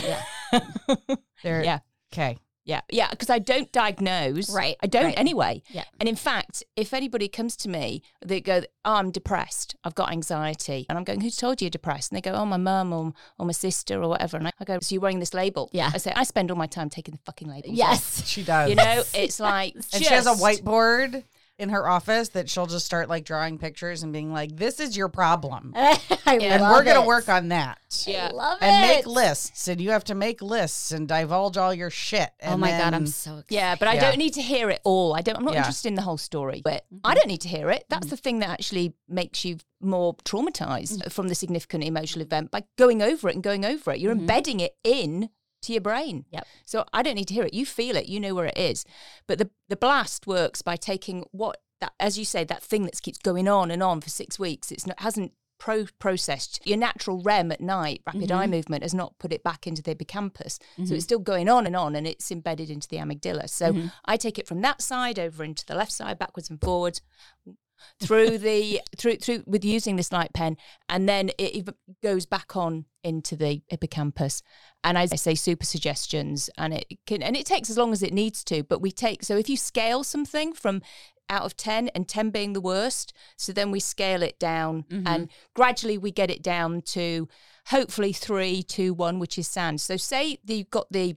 [1.44, 1.64] There.
[1.64, 1.80] Yeah.
[2.14, 2.38] Okay.
[2.66, 4.50] Yeah, yeah, because I don't diagnose.
[4.50, 5.20] Right, I don't right.
[5.20, 5.64] anyway.
[5.70, 5.84] Yeah.
[6.00, 9.76] And in fact, if anybody comes to me, they go, oh, I'm depressed.
[9.84, 10.86] I've got anxiety.
[10.88, 12.12] And I'm going, who's told you you're depressed?
[12.12, 14.38] And they go, oh, my mum or, or my sister or whatever.
[14.38, 15.70] And I, I go, so you're wearing this label?
[15.74, 15.92] Yeah.
[15.94, 18.28] I say, I spend all my time taking the fucking labels off." Yes.
[18.28, 18.70] She does.
[18.70, 21.24] You know, it's like, and she has a whiteboard
[21.60, 24.98] in her office that she'll just start like drawing pictures and being like, "This is
[24.98, 27.08] your problem." I and love we're gonna it.
[27.08, 27.80] work on that.
[28.08, 28.30] Yeah.
[28.32, 28.96] I love And it.
[28.96, 32.30] make lists, and you have to make lists and divulge all your shit.
[32.42, 33.46] Oh and my god, I'm so excited.
[33.50, 34.02] Yeah, but I Yeah.
[34.02, 35.14] don't need to hear it all.
[35.14, 35.38] I don't.
[35.38, 35.60] I'm not Yeah.
[35.60, 36.62] interested in the whole story.
[36.64, 37.00] But mm-hmm.
[37.04, 37.86] I don't need to hear it.
[37.90, 38.10] That's mm-hmm.
[38.10, 41.10] the thing that actually makes you more traumatized mm-hmm.
[41.10, 44.00] from the significant emotional event by going over it and going over it.
[44.00, 45.30] You're embedding it in
[45.64, 46.26] to your brain.
[46.32, 46.48] Yep.
[46.66, 47.54] So I don't need to hear it.
[47.54, 48.08] You feel it.
[48.08, 48.86] You know where it is.
[49.28, 53.02] But the the blast works by taking what that, as you say, that thing that
[53.02, 54.72] keeps going on and on for six weeks.
[54.72, 56.60] It's not hasn't pro- processed.
[56.66, 58.52] Your natural REM at night, rapid eye mm-hmm.
[58.52, 60.60] movement, has not put it back into the hippocampus.
[60.76, 60.96] So mm-hmm.
[60.96, 63.50] it's still going on and on and it's embedded into the amygdala.
[63.50, 63.88] So mm-hmm.
[64.06, 67.02] I take it from that side over into the left side, backwards and forwards
[68.00, 70.58] through the through through with using this light pen
[70.90, 71.68] and then it
[72.02, 74.42] goes back on into the hippocampus.
[74.84, 78.14] And I say super suggestions and it can and it takes as long as it
[78.14, 80.82] needs to but we take so if you scale something from
[81.30, 85.08] out of 10 and 10 being the worst so then we scale it down mm-hmm.
[85.08, 87.30] and gradually we get it down to
[87.68, 89.82] hopefully 3 2 1 which is sand.
[89.82, 91.16] So say that you've got the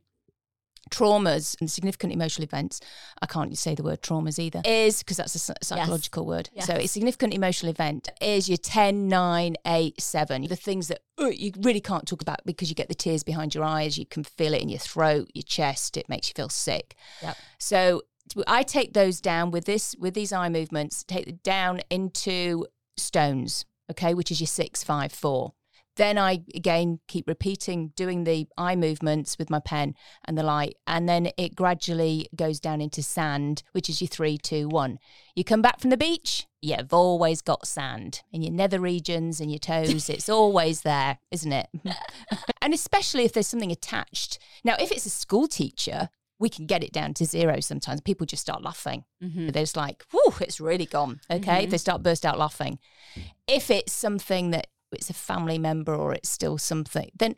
[0.91, 2.81] traumas and significant emotional events
[3.21, 6.75] i can't say the word traumas either is because that's a psy- psychological word so
[6.75, 6.85] Yes.
[6.85, 11.53] a significant emotional event is your 10 9 8 7 the things that uh, you
[11.61, 14.55] really can't talk about because you get the tears behind your eyes you can feel
[14.55, 17.37] it in your throat your chest it makes you feel sick Yep.
[17.59, 18.03] so
[18.47, 22.65] i take those down with this with these eye movements take them down into
[22.97, 25.53] stones okay which is your 6 5 4
[25.97, 30.77] then I again keep repeating, doing the eye movements with my pen and the light,
[30.87, 34.99] and then it gradually goes down into sand, which is your three, two, one.
[35.35, 39.51] You come back from the beach, you've always got sand in your nether regions and
[39.51, 40.09] your toes.
[40.17, 41.69] It's always there, isn't it?
[42.63, 44.39] and especially if there's something attached.
[44.65, 48.01] Now, if it's a school teacher, we can get it down to zero sometimes.
[48.01, 49.05] People just start laughing.
[49.23, 49.49] Mm-hmm.
[49.49, 51.21] They're just like, whew, it's really gone.
[51.31, 51.67] Okay.
[51.67, 52.79] They start burst out laughing.
[53.47, 57.37] If it's something that it's a family member or it's still something, then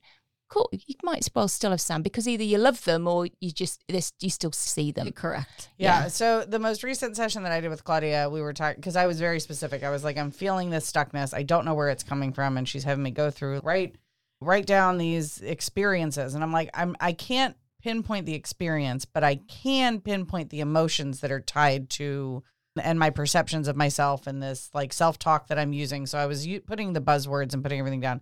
[0.49, 3.51] cool, you might as well still have sand because either you love them or you
[3.51, 5.13] just this you still see them.
[5.13, 5.69] Correct.
[5.77, 6.09] Yeah.
[6.09, 9.07] So the most recent session that I did with Claudia, we were talking because I
[9.07, 9.83] was very specific.
[9.85, 11.35] I was like, I'm feeling this stuckness.
[11.35, 13.97] I don't know where it's coming from, and she's having me go through write
[14.41, 19.37] write down these experiences, and I'm like, I'm I can't pinpoint the experience, but I
[19.37, 22.43] can pinpoint the emotions that are tied to
[22.81, 26.07] and my perceptions of myself and this like self talk that I'm using.
[26.07, 28.21] So I was u- putting the buzzwords and putting everything down.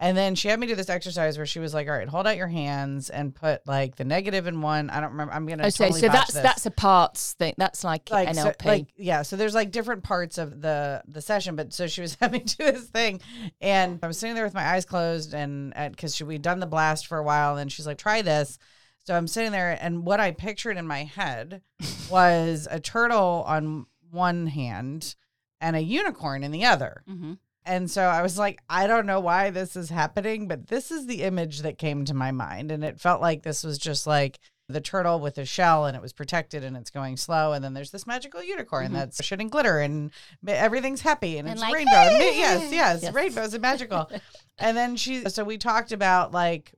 [0.00, 2.24] And then she had me do this exercise where she was like, "All right, hold
[2.24, 5.34] out your hands and put like the negative in one." I don't remember.
[5.34, 5.68] I'm gonna.
[5.72, 7.54] So totally so that's this that's a parts thing.
[7.58, 11.56] That's like, like so- like yeah so there's like different parts of the the session
[11.56, 13.20] but so she was having to do this thing
[13.60, 17.06] and i was sitting there with my eyes closed and because we'd done the blast
[17.08, 18.58] for a while and she's like try this
[19.04, 21.62] so i'm sitting there and what i pictured in my head
[22.10, 25.14] was a turtle on one hand
[25.60, 27.32] and a unicorn in the other Mm-hmm.
[27.64, 31.06] and so I was like, I don't know why this is happening, but this is
[31.06, 32.70] the image that came to my mind.
[32.70, 34.38] And it felt like this was just like
[34.70, 37.52] the turtle with the shell and it was protected and it's going slow.
[37.54, 40.10] And then there's this magical unicorn that's shooting glitter and
[40.46, 41.90] everything's happy and, And it's like, rainbow.
[41.92, 43.12] Ma- yes, yes, Yes.
[43.14, 44.10] rainbows and magical.
[44.58, 46.72] and then she, so we talked about like,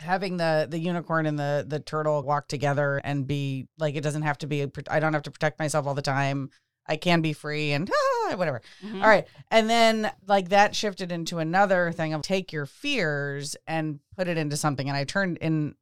[0.00, 4.22] having the the unicorn and the the turtle walk together and be like it doesn't
[4.22, 6.50] have to be I don't have to protect myself all the time.
[6.86, 7.90] I can be free and
[8.26, 8.60] ah, whatever.
[8.84, 9.02] Mm-hmm.
[9.02, 9.26] All right.
[9.50, 14.36] And then like that shifted into another thing of take your fears and put it
[14.36, 14.88] into something.
[14.88, 15.74] And I turned in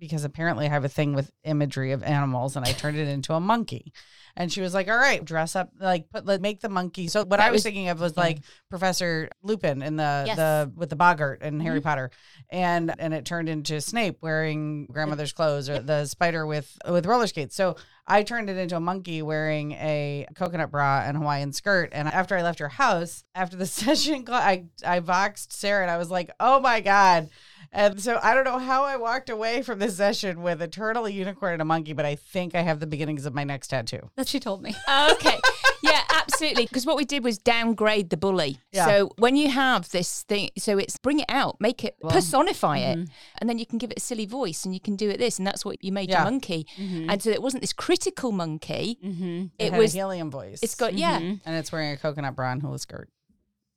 [0.00, 3.34] because apparently I have a thing with imagery of animals and I turned it into
[3.34, 3.92] a monkey.
[4.36, 7.08] And she was like, All right, dress up, like put like make the monkey.
[7.08, 8.38] So what That I was was- thinking of was like
[8.70, 10.36] Professor Lupin in the Yes.
[10.36, 11.88] the with the boggart in Harry mm-hmm.
[11.88, 12.10] Potter.
[12.48, 17.26] And and it turned into Snape wearing grandmother's clothes or the spider with with roller
[17.26, 17.54] skates.
[17.54, 21.90] So I turned it into a monkey wearing a coconut bra and Hawaiian skirt.
[21.92, 25.96] And after I left her house, after the session, I I voxed Sarah and I
[25.98, 27.28] was like, "Oh my god!"
[27.72, 31.06] And so I don't know how I walked away from this session with a turtle,
[31.06, 33.68] a unicorn, and a monkey, but I think I have the beginnings of my next
[33.68, 34.10] tattoo.
[34.16, 34.74] That she told me.
[35.12, 35.38] okay.
[35.82, 36.66] Yeah, absolutely.
[36.66, 38.58] Because what we did was downgrade the bully.
[38.72, 38.86] Yeah.
[38.86, 42.98] So when you have this thing, so it's bring it out, make it personify it,
[42.98, 43.12] mm-hmm.
[43.38, 45.38] and then you can give it a silly voice, and you can do it this,
[45.38, 46.22] and that's what you made Yeah.
[46.22, 46.66] your monkey.
[46.76, 48.98] And so it wasn't this critical monkey.
[49.04, 49.42] Mm-hmm.
[49.58, 49.94] It, It had was.
[49.94, 50.58] a helium voice.
[50.62, 51.18] It's got yeah.
[51.18, 53.08] and it's wearing a coconut bra and hula skirt.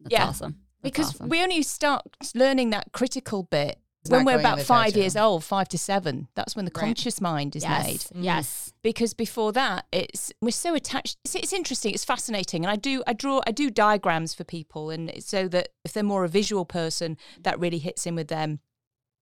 [0.01, 0.27] That's Yeah.
[0.27, 0.55] awesome.
[0.81, 1.29] That's because awesome.
[1.29, 2.01] we only start
[2.35, 6.27] learning that critical bit It's when we're about five years old, five to seven.
[6.35, 6.85] That's when the Right.
[6.87, 7.85] conscious mind is yes.
[7.85, 7.99] made.
[7.99, 8.23] Mm-hmm.
[8.23, 8.73] Yes.
[8.81, 11.17] Because before that, it's we're so attached.
[11.23, 11.93] It's, it's interesting.
[11.93, 15.69] It's fascinating, and I do I draw I do diagrams for people, and so that
[15.85, 18.59] if they're more a visual person, that really hits in with them.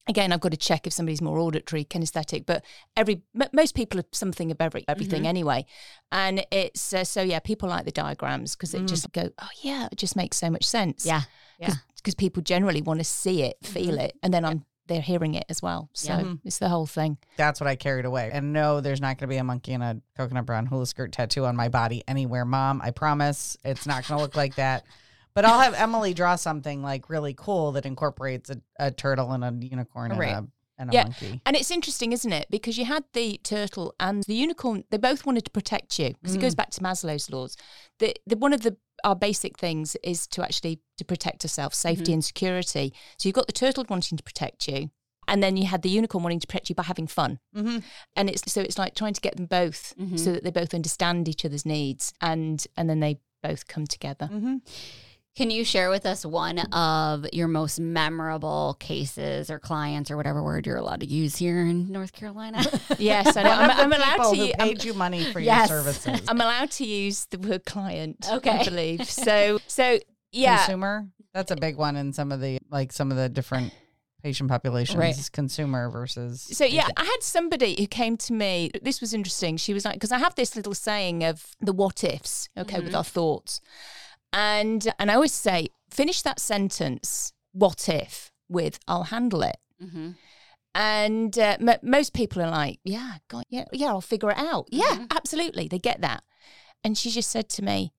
[0.08, 2.65] Again, I've got to check if somebody's more auditory, kinesthetic, but
[2.98, 5.63] every m- most people are something of every everything anyway,
[6.12, 7.38] and it's uh, so yeah.
[7.38, 10.63] People like the diagrams because it just go oh yeah, it just makes so much
[10.63, 11.06] sense.
[11.06, 11.22] Yeah.
[11.60, 11.76] Yeah.
[11.96, 15.46] because people generally want to see it, feel it, and then I'm they're hearing it
[15.50, 15.89] as well.
[15.94, 16.34] So Yeah.
[16.44, 17.17] it's the whole thing.
[17.38, 18.30] That's what I carried away.
[18.34, 21.12] And no, there's not going to be a monkey and a coconut brown hula skirt
[21.12, 22.82] tattoo on my body anywhere, Mom.
[22.84, 24.84] I promise it's not going to look like that.
[25.34, 29.44] But I'll have Emily draw something like really cool that incorporates a, a turtle and
[29.44, 30.36] a unicorn Right.
[30.36, 31.04] and a, and a Yeah.
[31.04, 31.41] monkey.
[31.46, 32.48] And it's interesting, isn't it?
[32.50, 36.36] Because you had the turtle and the unicorn, they both wanted to protect you because
[36.36, 36.58] it goes mm.
[36.58, 37.56] back to Maslow's laws.
[38.00, 42.04] The, the one of the our basic things is to actually to protect ourselves, safety
[42.06, 42.14] Mm-hmm.
[42.14, 42.94] and security.
[43.18, 44.90] So you've got the turtle wanting to protect you,
[45.28, 47.40] and then you had the unicorn wanting to protect you by having fun.
[47.56, 47.80] Mm-hmm.
[48.16, 50.20] And it's so it's like trying to get them both Mhm.
[50.20, 54.30] so that they both understand each other's needs, and and then they both come together.
[55.34, 55.44] Mm-hmm.
[55.44, 60.44] Can you share with us one of your most memorable cases or clients or whatever
[60.44, 62.63] word you're allowed to use here in North Carolina?
[63.00, 63.50] Yes, I know.
[63.50, 64.36] I'm, I'm allowed to.
[64.38, 65.70] who u- I'm- paid you money for Yes.
[65.70, 66.22] your services.
[66.28, 68.28] I'm allowed to use the word client.
[68.32, 68.50] Okay.
[68.50, 69.60] I believe so.
[69.67, 70.00] So
[70.32, 71.08] yeah, Consumer.
[71.34, 73.74] That's a big one in some of the like some of the different
[74.22, 75.00] patient populations.
[75.00, 75.30] Right.
[75.32, 76.41] Consumer versus.
[76.41, 78.70] So yeah, I had somebody who came to me.
[78.84, 79.58] This was interesting.
[79.58, 82.94] She was like, because I have this little saying of the what ifs, okay, with
[82.94, 83.62] our thoughts,
[84.34, 89.58] and and I always say, finish that sentence, what if, with I'll handle it.
[89.84, 90.12] mm-hmm.
[90.74, 94.67] And uh, m- most people are like, yeah, God, yeah, yeah, I'll figure it out.
[94.72, 96.24] Yeah, absolutely, they get that.
[96.84, 97.91] And she just said to me,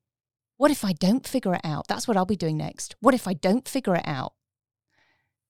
[0.56, 1.86] "What if I don't figure it out?
[1.88, 2.96] That's what I'll be doing next.
[3.00, 4.32] What if I don't figure it out?"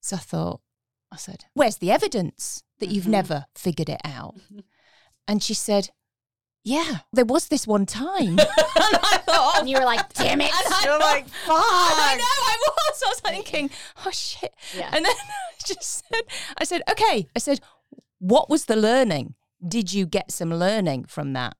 [0.00, 0.60] So I thought,
[1.12, 3.18] I said, "Where's the evidence that you've Mhm.
[3.18, 4.34] never figured it out?"
[5.28, 5.90] And she said,
[6.64, 10.50] "Yeah, there was this one time." and I thought, And you were like, damn it.
[10.52, 11.56] And I You're thought- like, fuck.
[11.56, 13.02] I know, I was.
[13.04, 13.70] I was thinking,
[14.06, 14.54] oh shit.
[14.76, 14.90] Yeah.
[14.92, 16.22] And then I just said,
[16.58, 17.28] I said, okay.
[17.34, 17.60] I said,
[18.18, 19.34] what was the learning?
[19.66, 21.56] Did you get some learning from that?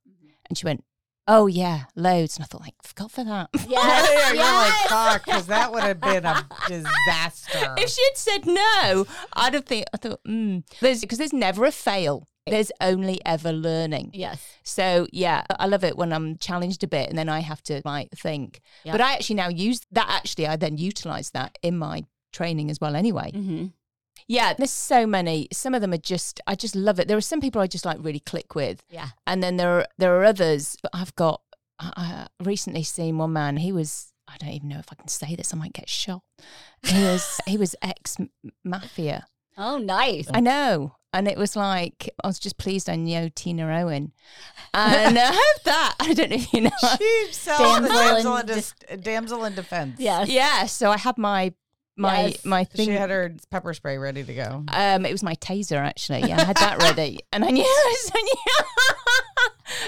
[0.49, 0.85] And she went,
[1.29, 2.37] oh yeah, loads.
[2.37, 3.49] And I thought, like, forgot for that.
[3.69, 4.35] Yeah, Yes.
[4.35, 7.75] you're like, fuck, because that would have been a disaster.
[7.79, 11.65] if she had said no, I'd have think, I thought, mm, there's because there's never
[11.65, 12.29] a fail.
[12.47, 14.11] There's only ever learning.
[14.15, 14.45] Yes.
[14.65, 17.83] So yeah, I love it when I'm challenged a bit and then I have to
[17.85, 18.61] like think.
[18.85, 18.93] Yeah.
[18.93, 20.07] But I actually now use that.
[20.09, 22.97] Actually, I then utilize that in my training as well.
[22.97, 23.67] Anyway, Mm-hmm.
[24.27, 25.49] yeah, there's so many.
[25.53, 27.07] Some of them are just I just love it.
[27.09, 29.11] There are some people I just like really click with, Yeah.
[29.27, 30.77] and then there are there are others.
[30.83, 31.43] But I've got
[31.79, 33.57] I I recently seen one man.
[33.59, 35.55] He was I don't even know if I can say this.
[35.55, 36.23] I might get shot.
[36.85, 38.17] He was he was ex
[38.65, 39.27] mafia.
[39.59, 40.29] Oh, nice.
[40.33, 40.97] I know.
[41.13, 44.13] And it was like, I was just pleased I knew Tina Owen.
[44.73, 45.95] And I heard uh, that.
[46.01, 46.71] I don't know if you know.
[46.99, 49.97] she sells the Damsel damsel in in, dis- damsel in defense.
[49.99, 50.29] Yes.
[50.29, 50.65] yeah.
[50.67, 51.53] So I had my,
[51.97, 52.45] my, Yes.
[52.45, 52.87] my thing.
[52.87, 54.65] She had her pepper spray ready to go.
[54.69, 56.21] um, it was my taser actually.
[56.21, 57.21] Yeah, I had that ready.
[57.33, 58.65] And I knew, I knew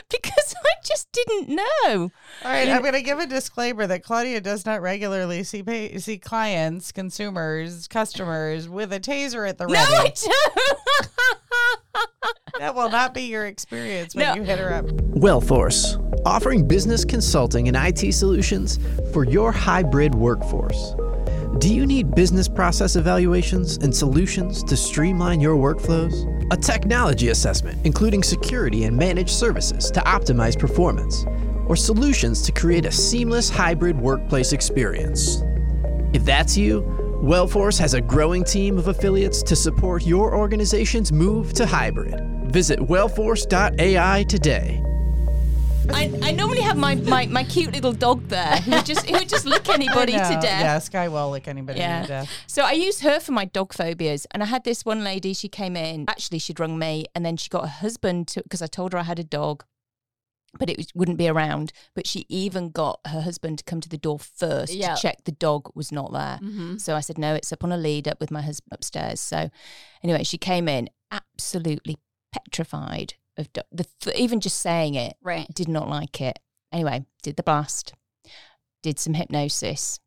[0.10, 1.62] because I just didn't know.
[1.86, 2.10] All
[2.44, 6.18] right, I'm going to give a disclaimer that Claudia does not regularly see pay- see
[6.18, 9.92] clients, consumers, customers with a taser at the ready.
[9.92, 9.98] No.
[10.00, 10.28] I don't.
[12.58, 14.34] that will not be your experience when No.
[14.34, 14.86] you hit her up.
[14.86, 18.78] Wellforce, offering business consulting and IT solutions
[19.12, 20.94] for your hybrid workforce.
[21.58, 26.26] Do you need business process evaluations and solutions to streamline your workflows?
[26.52, 31.24] A technology assessment, including security and managed services to optimize performance,
[31.68, 35.42] or solutions to create a seamless hybrid workplace experience?
[36.12, 36.82] If that's you,
[37.22, 42.20] Wellforce has a growing team of affiliates to support your organization's move to hybrid.
[42.50, 44.82] Visit wellforce.ai today.
[45.90, 49.14] I, I normally have my, my, my cute little dog there who would just who
[49.18, 50.60] would just lick anybody I to death.
[50.60, 52.02] Yeah, Sky will lick anybody Yeah.
[52.02, 52.30] to death.
[52.46, 54.26] So I used her for my dog phobias.
[54.32, 56.04] And I had this one lady, she came in.
[56.08, 58.98] Actually, she'd rung me and then she got her husband to, because I told her
[58.98, 59.64] I had a dog,
[60.58, 61.72] but it wouldn't be around.
[61.94, 64.94] But she even got her husband to come to the door first Yeah.
[64.94, 66.38] to check the dog was not there.
[66.42, 66.78] Mm-hmm.
[66.78, 69.20] So I said, no, it's up on a lead up with my husband upstairs.
[69.20, 69.50] So
[70.02, 71.98] anyway, she came in absolutely
[72.32, 75.46] petrified of do- the, th- even just saying it Right.
[75.54, 76.38] did not like it.
[76.72, 77.94] Anyway, did the blast,
[78.82, 80.00] did some hypnosis,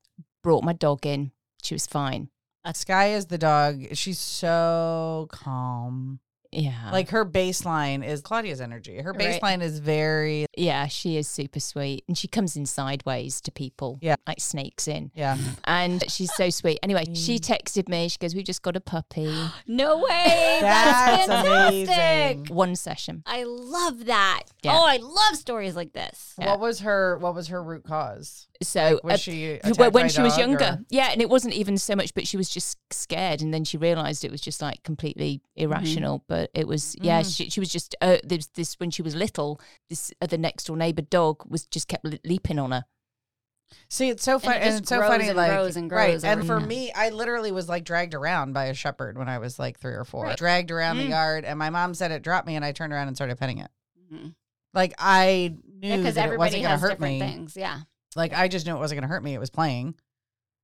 [0.43, 1.31] brought my dog in.
[1.63, 2.29] She was fine.
[2.73, 3.95] Sky is the dog.
[3.95, 6.19] She's so calm.
[6.51, 6.89] Yeah.
[6.91, 8.97] Like her baseline is Claudia's energy.
[9.01, 9.41] Her Right.
[9.41, 12.03] baseline is very yeah, she is super sweet.
[12.07, 13.99] And she comes in sideways to people.
[14.01, 14.15] Yeah.
[14.25, 15.12] Like snakes in.
[15.13, 15.38] yeah.
[15.65, 16.79] And she's so sweet.
[16.81, 18.07] Anyway, she texted me.
[18.10, 19.33] She goes, We just got a puppy.
[19.67, 20.57] No way.
[20.62, 22.38] That's, That's fantastic.
[22.38, 22.55] amazing.
[22.55, 23.21] One session.
[23.25, 24.43] I love that.
[24.63, 24.77] Yeah.
[24.77, 26.33] Oh, I love stories like this.
[26.39, 26.51] Yeah.
[26.51, 28.47] What was her what was her root cause?
[28.61, 30.65] So Was uh, she when- attacked when by she was younger.
[30.65, 33.63] or- Yeah, and it wasn't even so much, but she was just scared, and then
[33.63, 36.23] she realised it was just like completely irrational.
[36.27, 37.35] But it was, yeah, Mm.
[37.37, 39.61] she, she was just uh, this this when she was little.
[39.89, 42.85] This other next door neighbour dog was just kept leaping on her.
[43.89, 46.11] See, it's so funny, and, just it's so funny, and like grows and right.
[46.11, 49.27] grows And over for me, I literally was like dragged around by a shepherd when
[49.27, 50.23] I was like three or four.
[50.23, 50.37] Right.
[50.37, 51.09] Dragged around the Mm.
[51.09, 53.57] yard, and my mom said it dropped me, and I turned around and started petting
[53.59, 53.69] it.
[54.11, 54.35] Mhm.
[54.73, 57.19] Like I knew Because that it wasn't going to hurt me.
[57.19, 57.57] things.
[57.57, 57.81] Yeah.
[58.17, 59.34] Like I just knew it wasn't going to hurt me.
[59.34, 59.95] It was playing,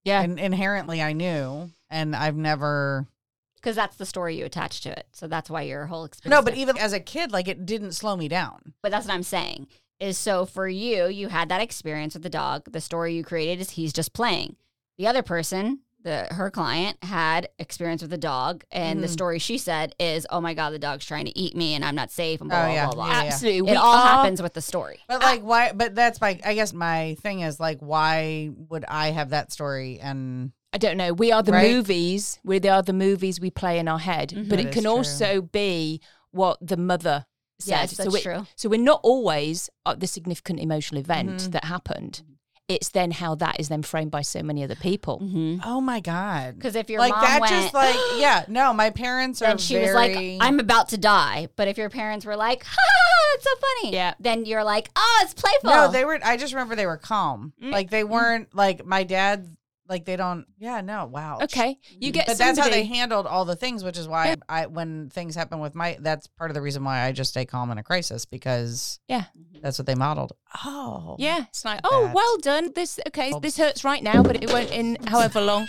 [0.03, 3.07] Yeah, and inherently I knew, and I've never.
[3.55, 5.07] Because that's the story you attach to it.
[5.13, 6.37] So that's why your whole experience.
[6.37, 8.73] No, but even as a kid, like it didn't slow me down.
[8.81, 9.67] but that's what I'm saying.
[10.01, 12.69] is so for you, you had that experience with the dog.
[12.71, 14.57] The story you created is he's just playing.
[14.97, 19.11] The other person, the her client, had experience with a dog, and the Mhm.
[19.11, 21.95] story she said is, "Oh my god, the dog's trying to eat me, and I'm
[21.95, 22.85] not safe." And blah Oh, blah yeah.
[22.87, 23.07] blah blah.
[23.07, 23.27] Yeah, yeah.
[23.33, 23.57] Absolutely.
[23.57, 24.99] It we all are- happens with the story.
[25.07, 25.71] But like, why?
[25.73, 26.39] But that's my.
[26.45, 29.99] I guess my thing is like, why would I have that story?
[30.01, 31.13] And I don't know.
[31.13, 31.71] We are the Right?
[31.71, 32.39] movies.
[32.43, 34.29] We are the movies we play in our head.
[34.29, 34.49] Mhm.
[34.49, 34.91] But That it is can true.
[34.91, 37.25] also be what the mother
[37.59, 37.69] said.
[37.91, 38.47] Yes, so we- true.
[38.55, 41.51] So we're not always at the significant emotional event Mhm.
[41.51, 42.23] that happened.
[42.69, 45.17] It's then how that is then framed by so many other people.
[45.19, 48.73] Because oh my god, Because if your like mom that, went, just like yeah, no,
[48.73, 49.87] my parents are then she very.
[49.87, 53.49] was like, "I'm about to die." But if your parents were like, "Ha, that's so
[53.59, 54.13] funny," Yeah.
[54.19, 56.19] then you're like, "Oh, it's playful." No, they were.
[56.23, 57.51] I just remember they were calm.
[57.61, 57.71] Mm.
[57.71, 59.45] Like they weren't like my dad.
[59.93, 60.47] Like they don't.
[60.57, 61.05] Yeah, no.
[61.05, 61.37] Wow.
[61.43, 61.77] Okay.
[61.91, 62.13] You mm-hmm.
[62.13, 65.35] get But that's how they handled all the things, which is why I, when things
[65.35, 67.83] happen with my, that's part of the reason why I just stay calm in a
[67.83, 69.25] crisis because Yeah.
[69.37, 69.59] Mm-hmm.
[69.61, 70.33] that's what they modeled.
[70.65, 72.15] Oh, Yeah, it's like, oh, Bad.
[72.15, 72.71] well done.
[72.73, 73.33] This okay.
[73.39, 75.67] This hurts right now, but it won't in however long.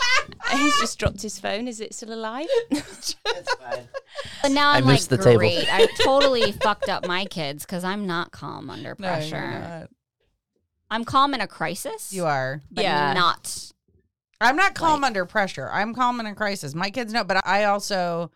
[0.52, 1.68] He's just dropped his phone.
[1.68, 2.46] Is it still alive?
[4.42, 5.38] But now I I'm like, missed the table.
[5.40, 5.66] great.
[5.70, 9.50] I totally fucked up my kids because I'm not calm under No, you're pressure.
[9.60, 9.90] not.
[10.90, 12.12] I'm calm in a crisis.
[12.12, 12.62] You are.
[12.70, 13.12] but Yeah.
[13.12, 13.72] not.
[14.40, 15.68] I'm not calm under pressure.
[15.72, 16.74] I'm calm in a crisis.
[16.74, 18.30] My kids know, but I also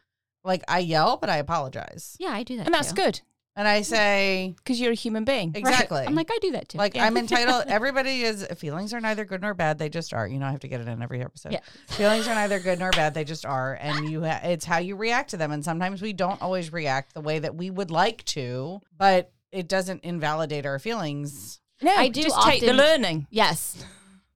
[0.44, 2.94] like I yell, but I apologize Yeah, I do that, and that's too.
[3.02, 3.20] good
[3.56, 5.48] and I say because you're a human being.
[5.52, 5.58] Right.
[5.58, 6.02] exactly.
[6.06, 6.78] I'm like, I do that too.
[6.78, 7.04] Like Yeah.
[7.04, 7.64] I'm entitled.
[7.68, 9.78] Everybody is feelings are neither good nor bad.
[9.78, 10.26] They just are.
[10.26, 11.52] You know, I have to get it in every episode.
[11.52, 11.60] Yeah.
[11.88, 13.12] Feelings are neither good nor bad.
[13.12, 14.24] They just are, and you.
[14.24, 15.52] Ha- it's how you react to them.
[15.52, 19.68] And sometimes we don't always react the way that we would like to, but it
[19.68, 21.60] doesn't invalidate our feelings.
[21.82, 23.26] No, I do just take the learning.
[23.30, 23.84] yes,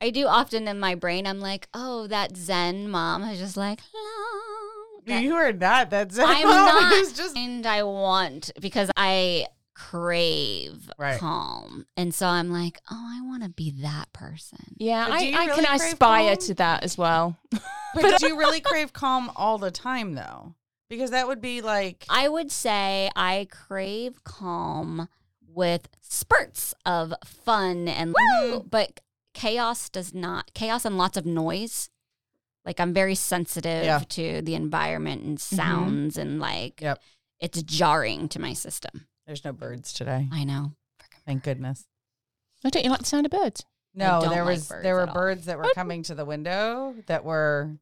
[0.00, 1.26] I do often in my brain.
[1.26, 5.00] I'm like, oh, that Zen mom is just like, hello.
[5.07, 5.90] That- you are not.
[5.90, 11.18] that That's I'm mom not, just and I want because I crave Right.
[11.18, 14.74] calm, and so I'm like, oh, I want to be that person.
[14.78, 16.46] Yeah, I, do you I can aspire calm?
[16.46, 17.37] to that as well.
[17.94, 20.54] But do you really crave calm all the time though?
[20.88, 25.09] Because that would be like I would say I crave calm
[25.54, 29.00] with spurts of fun and woo, but
[29.32, 30.52] chaos does not.
[30.54, 31.88] Chaos and lots of noise.
[32.64, 34.00] Like I'm very sensitive Yeah.
[34.10, 35.56] to the environment and mm-hmm.
[35.56, 37.00] sounds and like Yep.
[37.40, 39.06] it's jarring to my system.
[39.26, 40.28] there's no birds today.
[40.32, 40.72] I know.
[41.26, 41.86] Thank goodness.
[42.64, 43.64] Oh, don't you like the sound of birds?
[43.94, 45.14] No, there like was there were at all.
[45.14, 45.72] birds that were oh.
[45.74, 47.76] coming to the window that were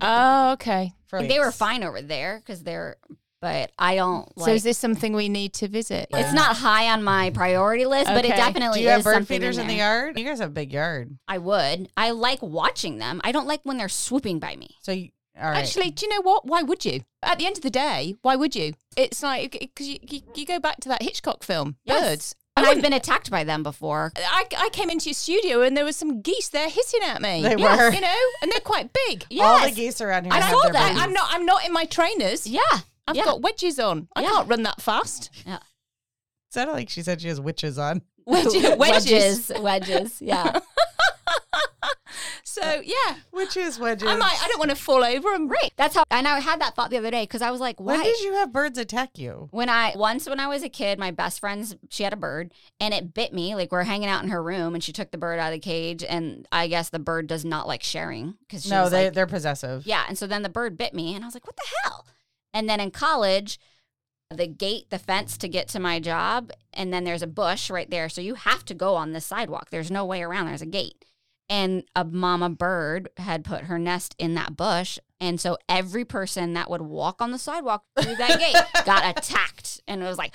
[0.00, 0.92] Oh, okay.
[1.06, 2.96] for They were fine over there because they're,
[3.44, 4.46] but I don't like.
[4.46, 6.08] so is this something we need to visit?
[6.10, 9.28] it's not high on my priority list, but it definitely Do you have is bird
[9.28, 10.18] feeders in, the yard?
[10.18, 11.90] You guys have a big yard, I would.
[11.94, 13.20] I like watching them.
[13.22, 14.70] I don't like when they're swooping by me.
[14.80, 15.58] so you, all right.
[15.58, 16.46] Actually, do you know what?
[16.46, 17.00] Why would you?
[17.22, 18.72] At the end of the day, why would you?
[18.96, 22.00] It's like because you, you, you go back to that Hitchcock film, Yes.
[22.02, 22.34] Birds.
[22.56, 24.12] And I I've been attacked by them before.
[24.16, 27.42] I, I came into your studio and there was some geese there hissing at me.
[27.42, 27.92] They Yes, were.
[27.92, 29.26] you know, and they're quite big.
[29.40, 30.94] all the geese around here I have saw that.
[30.96, 31.28] I'm not.
[31.32, 32.46] I'm not in my trainers.
[32.46, 32.60] Yeah.
[33.06, 33.24] I've yeah.
[33.24, 34.08] got wedges on.
[34.16, 34.30] I Yeah.
[34.30, 35.30] can't run that fast.
[35.46, 35.58] Yeah.
[36.50, 38.02] Sounded like she said she has witches on.
[38.26, 38.76] Wedges.
[38.78, 39.52] wedges.
[39.60, 40.22] Wedges.
[40.22, 40.60] Yeah.
[42.46, 44.06] So yeah, Witches, wedges.
[44.08, 44.38] I might.
[44.40, 45.72] I don't want to fall over and Right.
[45.76, 47.94] That's how, and I had that thought the other day because I was like, why?
[47.96, 49.48] When did you have birds attack you?
[49.50, 52.52] when I once when I was a kid, my best friend's she had a bird
[52.78, 53.56] and it bit me.
[53.56, 55.58] Like we're hanging out in her room and she took the bird out of the
[55.64, 59.26] cage and I guess the bird does not like sharing because No, they like, they're
[59.26, 59.84] possessive.
[59.84, 60.04] yeah.
[60.06, 62.06] And so then the bird bit me and I was like, what the hell?
[62.54, 63.58] And then in college,
[64.30, 67.90] the gate, the fence to get to my job, and then there's a bush right
[67.90, 69.68] there, so you have to go on this sidewalk.
[69.70, 70.46] There's no way around.
[70.46, 71.04] There's a gate.
[71.50, 74.98] And a mama bird had put her nest in that bush.
[75.20, 79.82] And so every person that would walk on the sidewalk through that gate got attacked.
[79.86, 80.34] And it was like,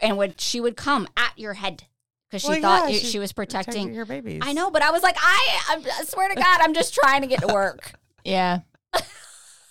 [0.00, 1.84] and would she would come at your head
[2.28, 3.92] because she Well, thought yeah, it- she was protecting.
[3.92, 4.42] your babies.
[4.44, 5.58] I know, but I was like, I,
[5.98, 7.92] I swear to God, I'm just trying to get to work.
[8.24, 8.60] yeah.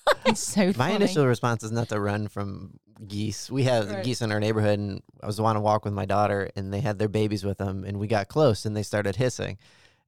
[0.26, 0.96] it's so My funny.
[0.96, 3.50] initial response is not to run from geese.
[3.50, 4.04] We have Right.
[4.04, 6.82] geese in our neighborhood, and I was on a walk with my daughter, and they
[6.82, 9.58] had their babies with them, and we got close, and they started hissing.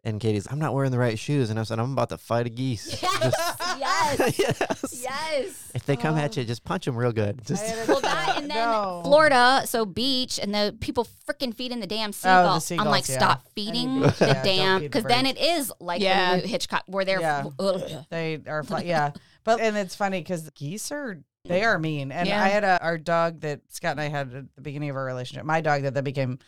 [0.04, 2.48] And Katie's, I'm not wearing the right shoes, and I said, I'm about to fight
[2.48, 3.04] a geese.
[3.04, 3.36] Yes,
[3.80, 5.02] yes, Yes.
[5.04, 5.72] yes.
[5.76, 6.42] If they come at oh.
[6.42, 7.46] you, just punch them real good.
[7.46, 9.02] Just Well, that and then No.
[9.04, 12.88] Florida, so beach, and the people freaking feeding the damn Oh, the seagulls.
[12.88, 13.16] I'm like, yeah.
[13.16, 16.38] stop feeding the yeah, damn, because then it is like Yeah.
[16.42, 17.22] the Hitchcock, where they're.
[17.22, 17.46] Yeah.
[17.60, 18.06] Ugh.
[18.10, 19.12] They are, fly- yeah.
[19.44, 22.12] But and it's funny because geese are they are mean.
[22.12, 22.44] And Yeah.
[22.44, 25.06] I had a our dog that Scott and I had at the beginning of our
[25.06, 25.46] relationship.
[25.46, 26.40] My dog that that became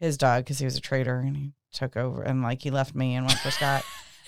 [0.00, 2.94] his dog because he was a traitor and he took over and like he left
[2.94, 3.84] me and went for Scott.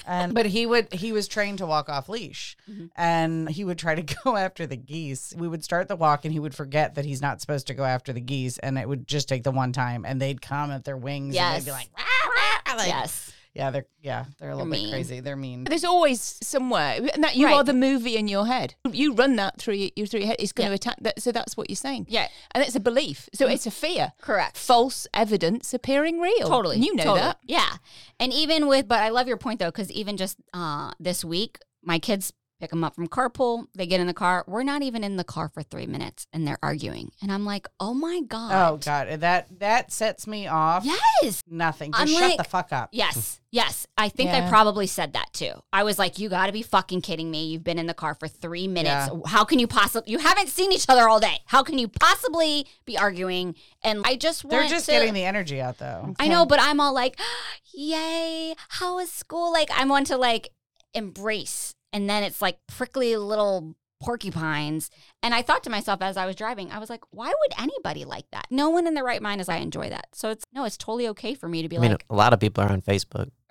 [0.06, 2.90] And but he would he was trained to walk off leash Mhm.
[2.96, 5.32] and he would try to go after the geese.
[5.36, 7.84] We would start the walk and he would forget that he's not supposed to go
[7.84, 10.84] after the geese and it would just take the one time and they'd come at
[10.84, 12.30] their wings and they'd be like, "Rah,
[12.72, 13.32] rah," like yes.
[13.52, 14.90] Yeah, they're yeah, they're a little bit mean.
[14.92, 15.18] crazy.
[15.20, 15.64] They're mean.
[15.64, 17.54] There's always somewhere, and that you Right.
[17.56, 18.76] are the movie in your head.
[18.90, 20.36] You run that through your, your through your head.
[20.38, 21.20] It's going to attack that.
[21.20, 22.06] So that's what you're saying.
[22.08, 22.28] Yeah.
[22.54, 23.28] and it's a belief.
[23.34, 24.12] So it's a fear.
[24.20, 24.56] Correct.
[24.56, 26.48] False evidence appearing real.
[26.48, 26.78] Totally.
[26.78, 27.20] You know totally.
[27.22, 27.38] that.
[27.44, 27.76] Yeah.
[28.20, 31.58] And even with, but I love your point though, because even just uh, this week,
[31.82, 33.66] my kids pick them up from carpool.
[33.74, 34.44] They get in the car.
[34.46, 37.10] We're not even in the car for three minutes and they're arguing.
[37.22, 38.52] And I'm like, oh my God.
[38.52, 40.84] Oh god, that that sets me off.
[40.84, 41.42] Yes.
[41.48, 41.92] Nothing.
[41.92, 42.90] Just I'm shut like- the fuck up.
[42.92, 43.40] Yes.
[43.52, 43.86] Yes.
[43.96, 45.52] I think I probably said that too.
[45.72, 47.46] I was like, you got to be fucking kidding me.
[47.46, 49.10] You've been in the car for three minutes.
[49.12, 49.20] Yeah.
[49.26, 51.38] How can you possibly, you haven't seen each other all day.
[51.46, 53.56] How can you possibly be arguing?
[53.82, 56.14] And I just They're just to, getting the energy out though.
[56.20, 57.18] I know, but I'm all like,
[57.74, 59.52] yay, How is school?
[59.52, 60.50] Like, I want to like
[60.94, 61.74] embrace.
[61.92, 64.90] And then it's like prickly little porcupines.
[65.22, 68.04] And I thought to myself as I was driving, I was like, why would anybody
[68.04, 68.46] like that?
[68.50, 70.06] No one in their right mind is I enjoy that.
[70.12, 72.32] So it's no, it's totally okay for me to be I mean, like, a lot
[72.32, 73.30] of people are on Facebook.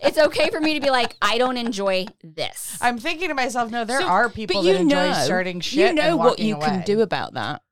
[0.00, 2.78] it's okay for me to be like, I don't enjoy this.
[2.80, 5.60] I'm thinking to myself, no, there So- are people but you that enjoy know, starting
[5.60, 5.88] shit.
[5.90, 7.62] You know and what walking you can do about that.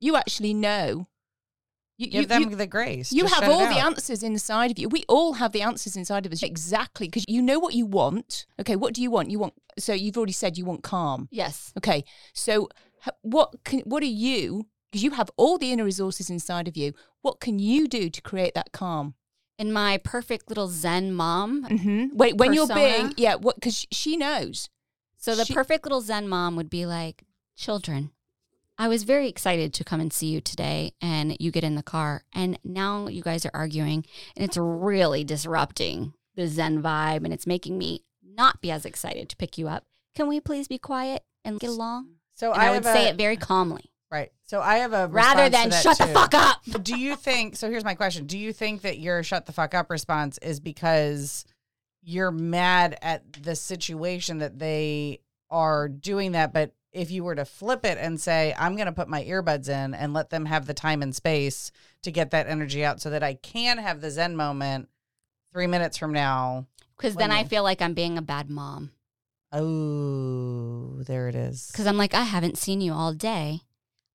[0.00, 1.06] You actually know.
[2.02, 3.12] You, Give you, them you- the grace.
[3.12, 4.88] You have all the answers inside of you.
[4.88, 8.46] We all have the answers inside of us exactly because you know what you want.
[8.60, 9.30] Okay, what do you want?
[9.30, 11.28] You want so you've already said you want calm.
[11.30, 11.72] yes.
[11.78, 12.68] Okay, so
[13.22, 14.66] what can what are you?
[14.90, 16.92] Because you have all the inner resources inside of you.
[17.22, 19.14] What can you do to create that calm?
[19.58, 21.64] In my perfect little Zen mom.
[21.64, 22.16] Mm-hmm.
[22.16, 23.54] When, when you're being yeah, what?
[23.56, 24.68] Because she knows.
[25.16, 27.22] So the She- perfect little Zen mom would be like,
[27.56, 28.10] children,
[28.82, 30.92] I was very excited to come and see you today.
[31.00, 34.04] And you get in the car, and now you guys are arguing,
[34.34, 39.28] and it's really disrupting the Zen vibe, and it's making me not be as excited
[39.28, 39.84] to pick you up.
[40.16, 42.14] Can we please be quiet and get along?
[42.34, 44.32] So I, I, would have say a- it very calmly, right.
[44.46, 46.62] So I have a rather than shut the fuck up.
[46.82, 47.70] Do you think so?
[47.70, 51.44] Here's my question: Do you think that your "shut the fuck up" response is because
[52.02, 55.20] you're mad at the situation that they
[55.50, 56.52] are doing that?
[56.52, 59.68] But if you were to flip it and say, "I'm going to put my earbuds
[59.68, 61.72] in and let them have the time and space
[62.02, 64.88] to get that energy out, so that I can have the Zen moment
[65.52, 66.66] three minutes from now."
[66.96, 68.92] Because then I feel like I'm being a bad mom.
[69.52, 71.68] Oh, there it is.
[71.70, 73.60] Because I'm like, I haven't seen you all day.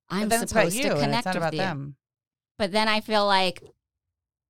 [0.10, 1.60] I'm then it's about supposed you, to connect it's not with about you.
[1.60, 1.96] them.
[2.58, 3.62] But then I feel like,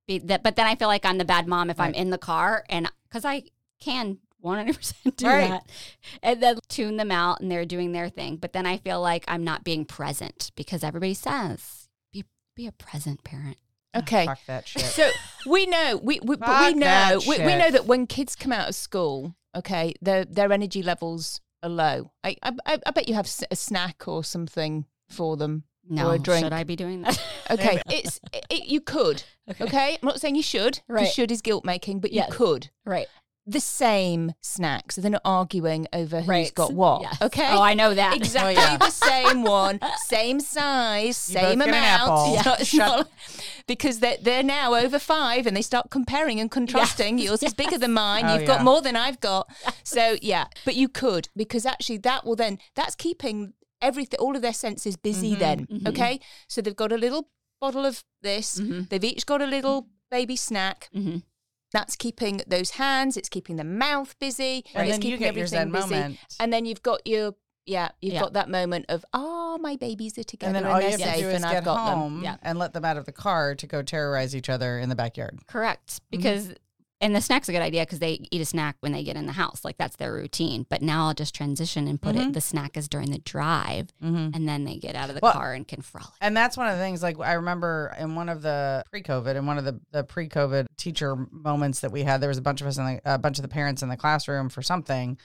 [0.07, 2.17] be, that, but then I feel like I'm the bad mom if I'm in the
[2.17, 3.43] car and because I
[3.81, 5.49] can 100% do Right.
[5.49, 5.63] that
[6.23, 8.37] and then tune them out and they're doing their thing.
[8.37, 12.23] But then I feel like I'm not being present because everybody says be
[12.55, 13.57] be a present parent.
[13.95, 14.23] Okay.
[14.27, 14.83] Ah, fuck that shit.
[14.83, 15.09] So
[15.47, 18.51] we know we, we but we know that we, we know that when kids come
[18.51, 22.11] out of school, okay, their their energy levels are low.
[22.23, 25.63] I I, I I bet you have a snack or something for them.
[25.89, 26.43] No, Or a drink.
[26.45, 27.17] should I be doing that?
[27.49, 28.19] Okay, it's
[28.51, 29.23] it, you could.
[29.61, 29.93] Okay.
[30.01, 30.81] I'm not saying you should.
[30.85, 31.07] Because Right.
[31.13, 32.27] should is guilt making, but Yes.
[32.27, 32.69] you could.
[32.85, 33.07] right.
[33.49, 34.95] The same snacks.
[34.95, 36.53] So they're not arguing over who's Right.
[36.53, 37.03] got what.
[37.03, 37.21] Yes.
[37.21, 37.47] Okay.
[37.49, 38.17] Oh, I know that.
[38.17, 38.75] Exactly yeah.
[38.75, 42.01] the same one, same size, You both same get an amount.
[42.11, 42.35] apple.
[42.35, 43.09] It's not- it's Shut- not-
[43.67, 47.19] because they're, they're now over five and they start comparing and contrasting.
[47.19, 48.25] Yours is bigger than mine.
[48.25, 49.49] Oh, You've got more than I've got.
[49.83, 54.41] So, yeah, but you could because actually that will then, that's keeping everything, all of
[54.41, 55.39] their senses busy Mhm.
[55.39, 55.67] then.
[55.67, 55.87] Mhm.
[55.87, 56.19] Okay.
[56.49, 57.29] So they've got a little
[57.61, 58.89] bottle of this, Mhm.
[58.89, 60.89] they've each got a little baby snack.
[61.77, 65.71] That's keeping those hands, it's keeping the mouth busy, and it's then you keeping everything
[65.71, 65.89] busy.
[65.93, 66.17] moment.
[66.39, 67.35] And then you've got your
[67.67, 68.21] yeah, you've Yeah.
[68.21, 71.05] got that moment of oh, my babies are together and and, then all you they're
[71.05, 71.99] have to safe do is and I've get got them.
[71.99, 72.37] home Yeah.
[72.41, 75.37] and let them out of the car to go terrorize each other in the backyard.
[75.47, 75.87] Correct.
[75.89, 75.99] Mm-hmm.
[76.09, 76.53] Because,
[76.99, 79.25] and the snack's a good idea because they eat a snack when they get in
[79.27, 79.63] the house.
[79.63, 80.65] Like that's their routine.
[80.69, 82.29] But now I'll just transition and put Mhm.
[82.29, 84.29] it, the snack is during the drive Mm-hmm.
[84.35, 86.09] and then they get out of the Well- car and can frolic.
[86.21, 87.03] And that's one of the things.
[87.03, 91.15] Like I remember in one of the pre-COVID, in one of the, the pre-COVID teacher
[91.31, 93.43] moments that we had, there was a bunch of us in the, a bunch of
[93.43, 95.17] the parents in the classroom for something,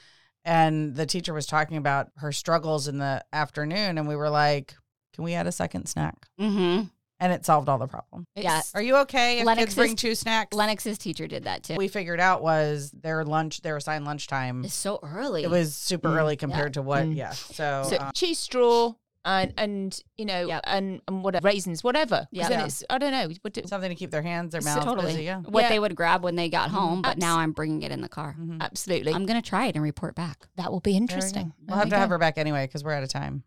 [0.44, 4.74] and the teacher was talking about her struggles in the afternoon, and we were like,
[5.14, 6.86] "Can we add a second snack?" Mm-hmm.
[7.22, 8.26] And it solved all the problem.
[8.34, 8.62] Yeah.
[8.74, 10.56] Are you okay if Lennox's- kids bring two snacks?
[10.56, 11.76] Lennox's teacher did that too.
[11.76, 14.64] we figured out was their lunch, their assigned lunchtime.
[14.64, 15.44] It's so early.
[15.44, 17.16] It was super Mm, early compared to what, Mm.
[17.16, 17.30] yeah.
[17.30, 18.94] So, So uh, cheese straw
[19.24, 20.60] and and you know Yep.
[20.64, 22.48] and and whatever raisins, whatever Yeah.
[22.48, 22.64] Then Yeah.
[22.64, 23.28] it's I don't know.
[23.42, 25.06] What do, something to keep their hands, their So mouths totally.
[25.12, 25.22] busy.
[25.22, 25.42] Yeah.
[25.42, 25.68] what Yeah.
[25.68, 26.72] they would grab when they got Mhm.
[26.72, 28.34] home, but Abs- now I'm bringing it in the car.
[28.36, 28.60] Mhm.
[28.60, 29.14] absolutely.
[29.14, 30.48] I'm going to try it and report back.
[30.56, 31.14] that will be There we go.
[31.14, 31.52] interesting.
[31.68, 33.44] We'll have to have her back anyway because we're out of time.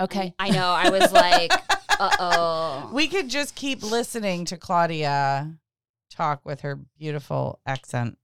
[0.00, 0.32] Okay.
[0.38, 0.68] I know.
[0.70, 1.52] I was like,
[2.00, 2.90] uh oh.
[2.92, 5.52] We could just keep listening to Claudia
[6.10, 8.18] talk with her beautiful accent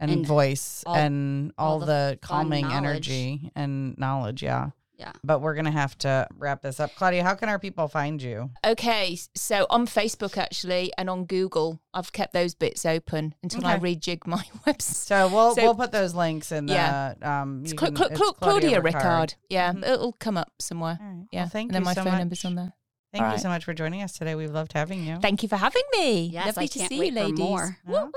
[0.00, 4.42] and, And voice all- and all, all the, the calming energy and knowledge.
[4.42, 4.70] Yeah.
[4.96, 5.10] Yeah.
[5.24, 6.94] But we're going to have to wrap this up.
[6.94, 8.50] Claudia, how can our people find you?
[8.64, 13.76] Okay, so on Facebook actually and on Google, I've kept those bits open until I
[13.78, 14.82] rejig my website.
[14.82, 17.14] So we'll So- we'll put those links in the Yeah.
[17.22, 18.92] um It's you Cla- can- Cla- it's Cla- Claudia, Ricard.
[19.02, 19.34] Ricard.
[19.48, 19.84] Yeah, Mhm.
[19.88, 20.98] it'll come up somewhere.
[21.00, 21.26] All right.
[21.32, 22.18] Yeah, Well, thank and then my so phone much.
[22.20, 22.72] number's on there.
[23.14, 23.40] Thank All you right.
[23.40, 24.34] so much for joining us today.
[24.34, 25.18] We've loved having you.
[25.20, 26.22] Thank you for having me.
[26.26, 27.38] Yes, Lovely I to can't see wait you, for ladies.
[27.38, 27.78] more.
[27.88, 28.08] Yeah.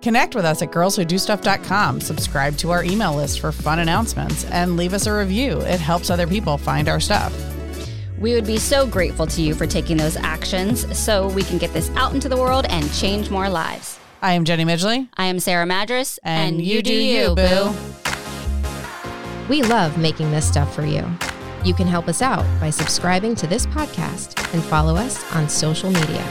[0.00, 2.00] Connect with us at girlswhodostuff.com.
[2.00, 5.58] Subscribe to our email list for fun announcements and leave us a review.
[5.62, 7.34] It helps other people find our stuff.
[8.20, 11.72] We would be so grateful to you for taking those actions so we can get
[11.72, 13.98] this out into the world and change more lives.
[14.22, 15.08] I am Jenny Midgley.
[15.16, 17.74] I am Sarah Madras, And you do you, boo.
[19.48, 21.04] We love making this stuff for you.
[21.64, 25.90] You can help us out by subscribing to this podcast and follow us on social
[25.90, 26.22] media.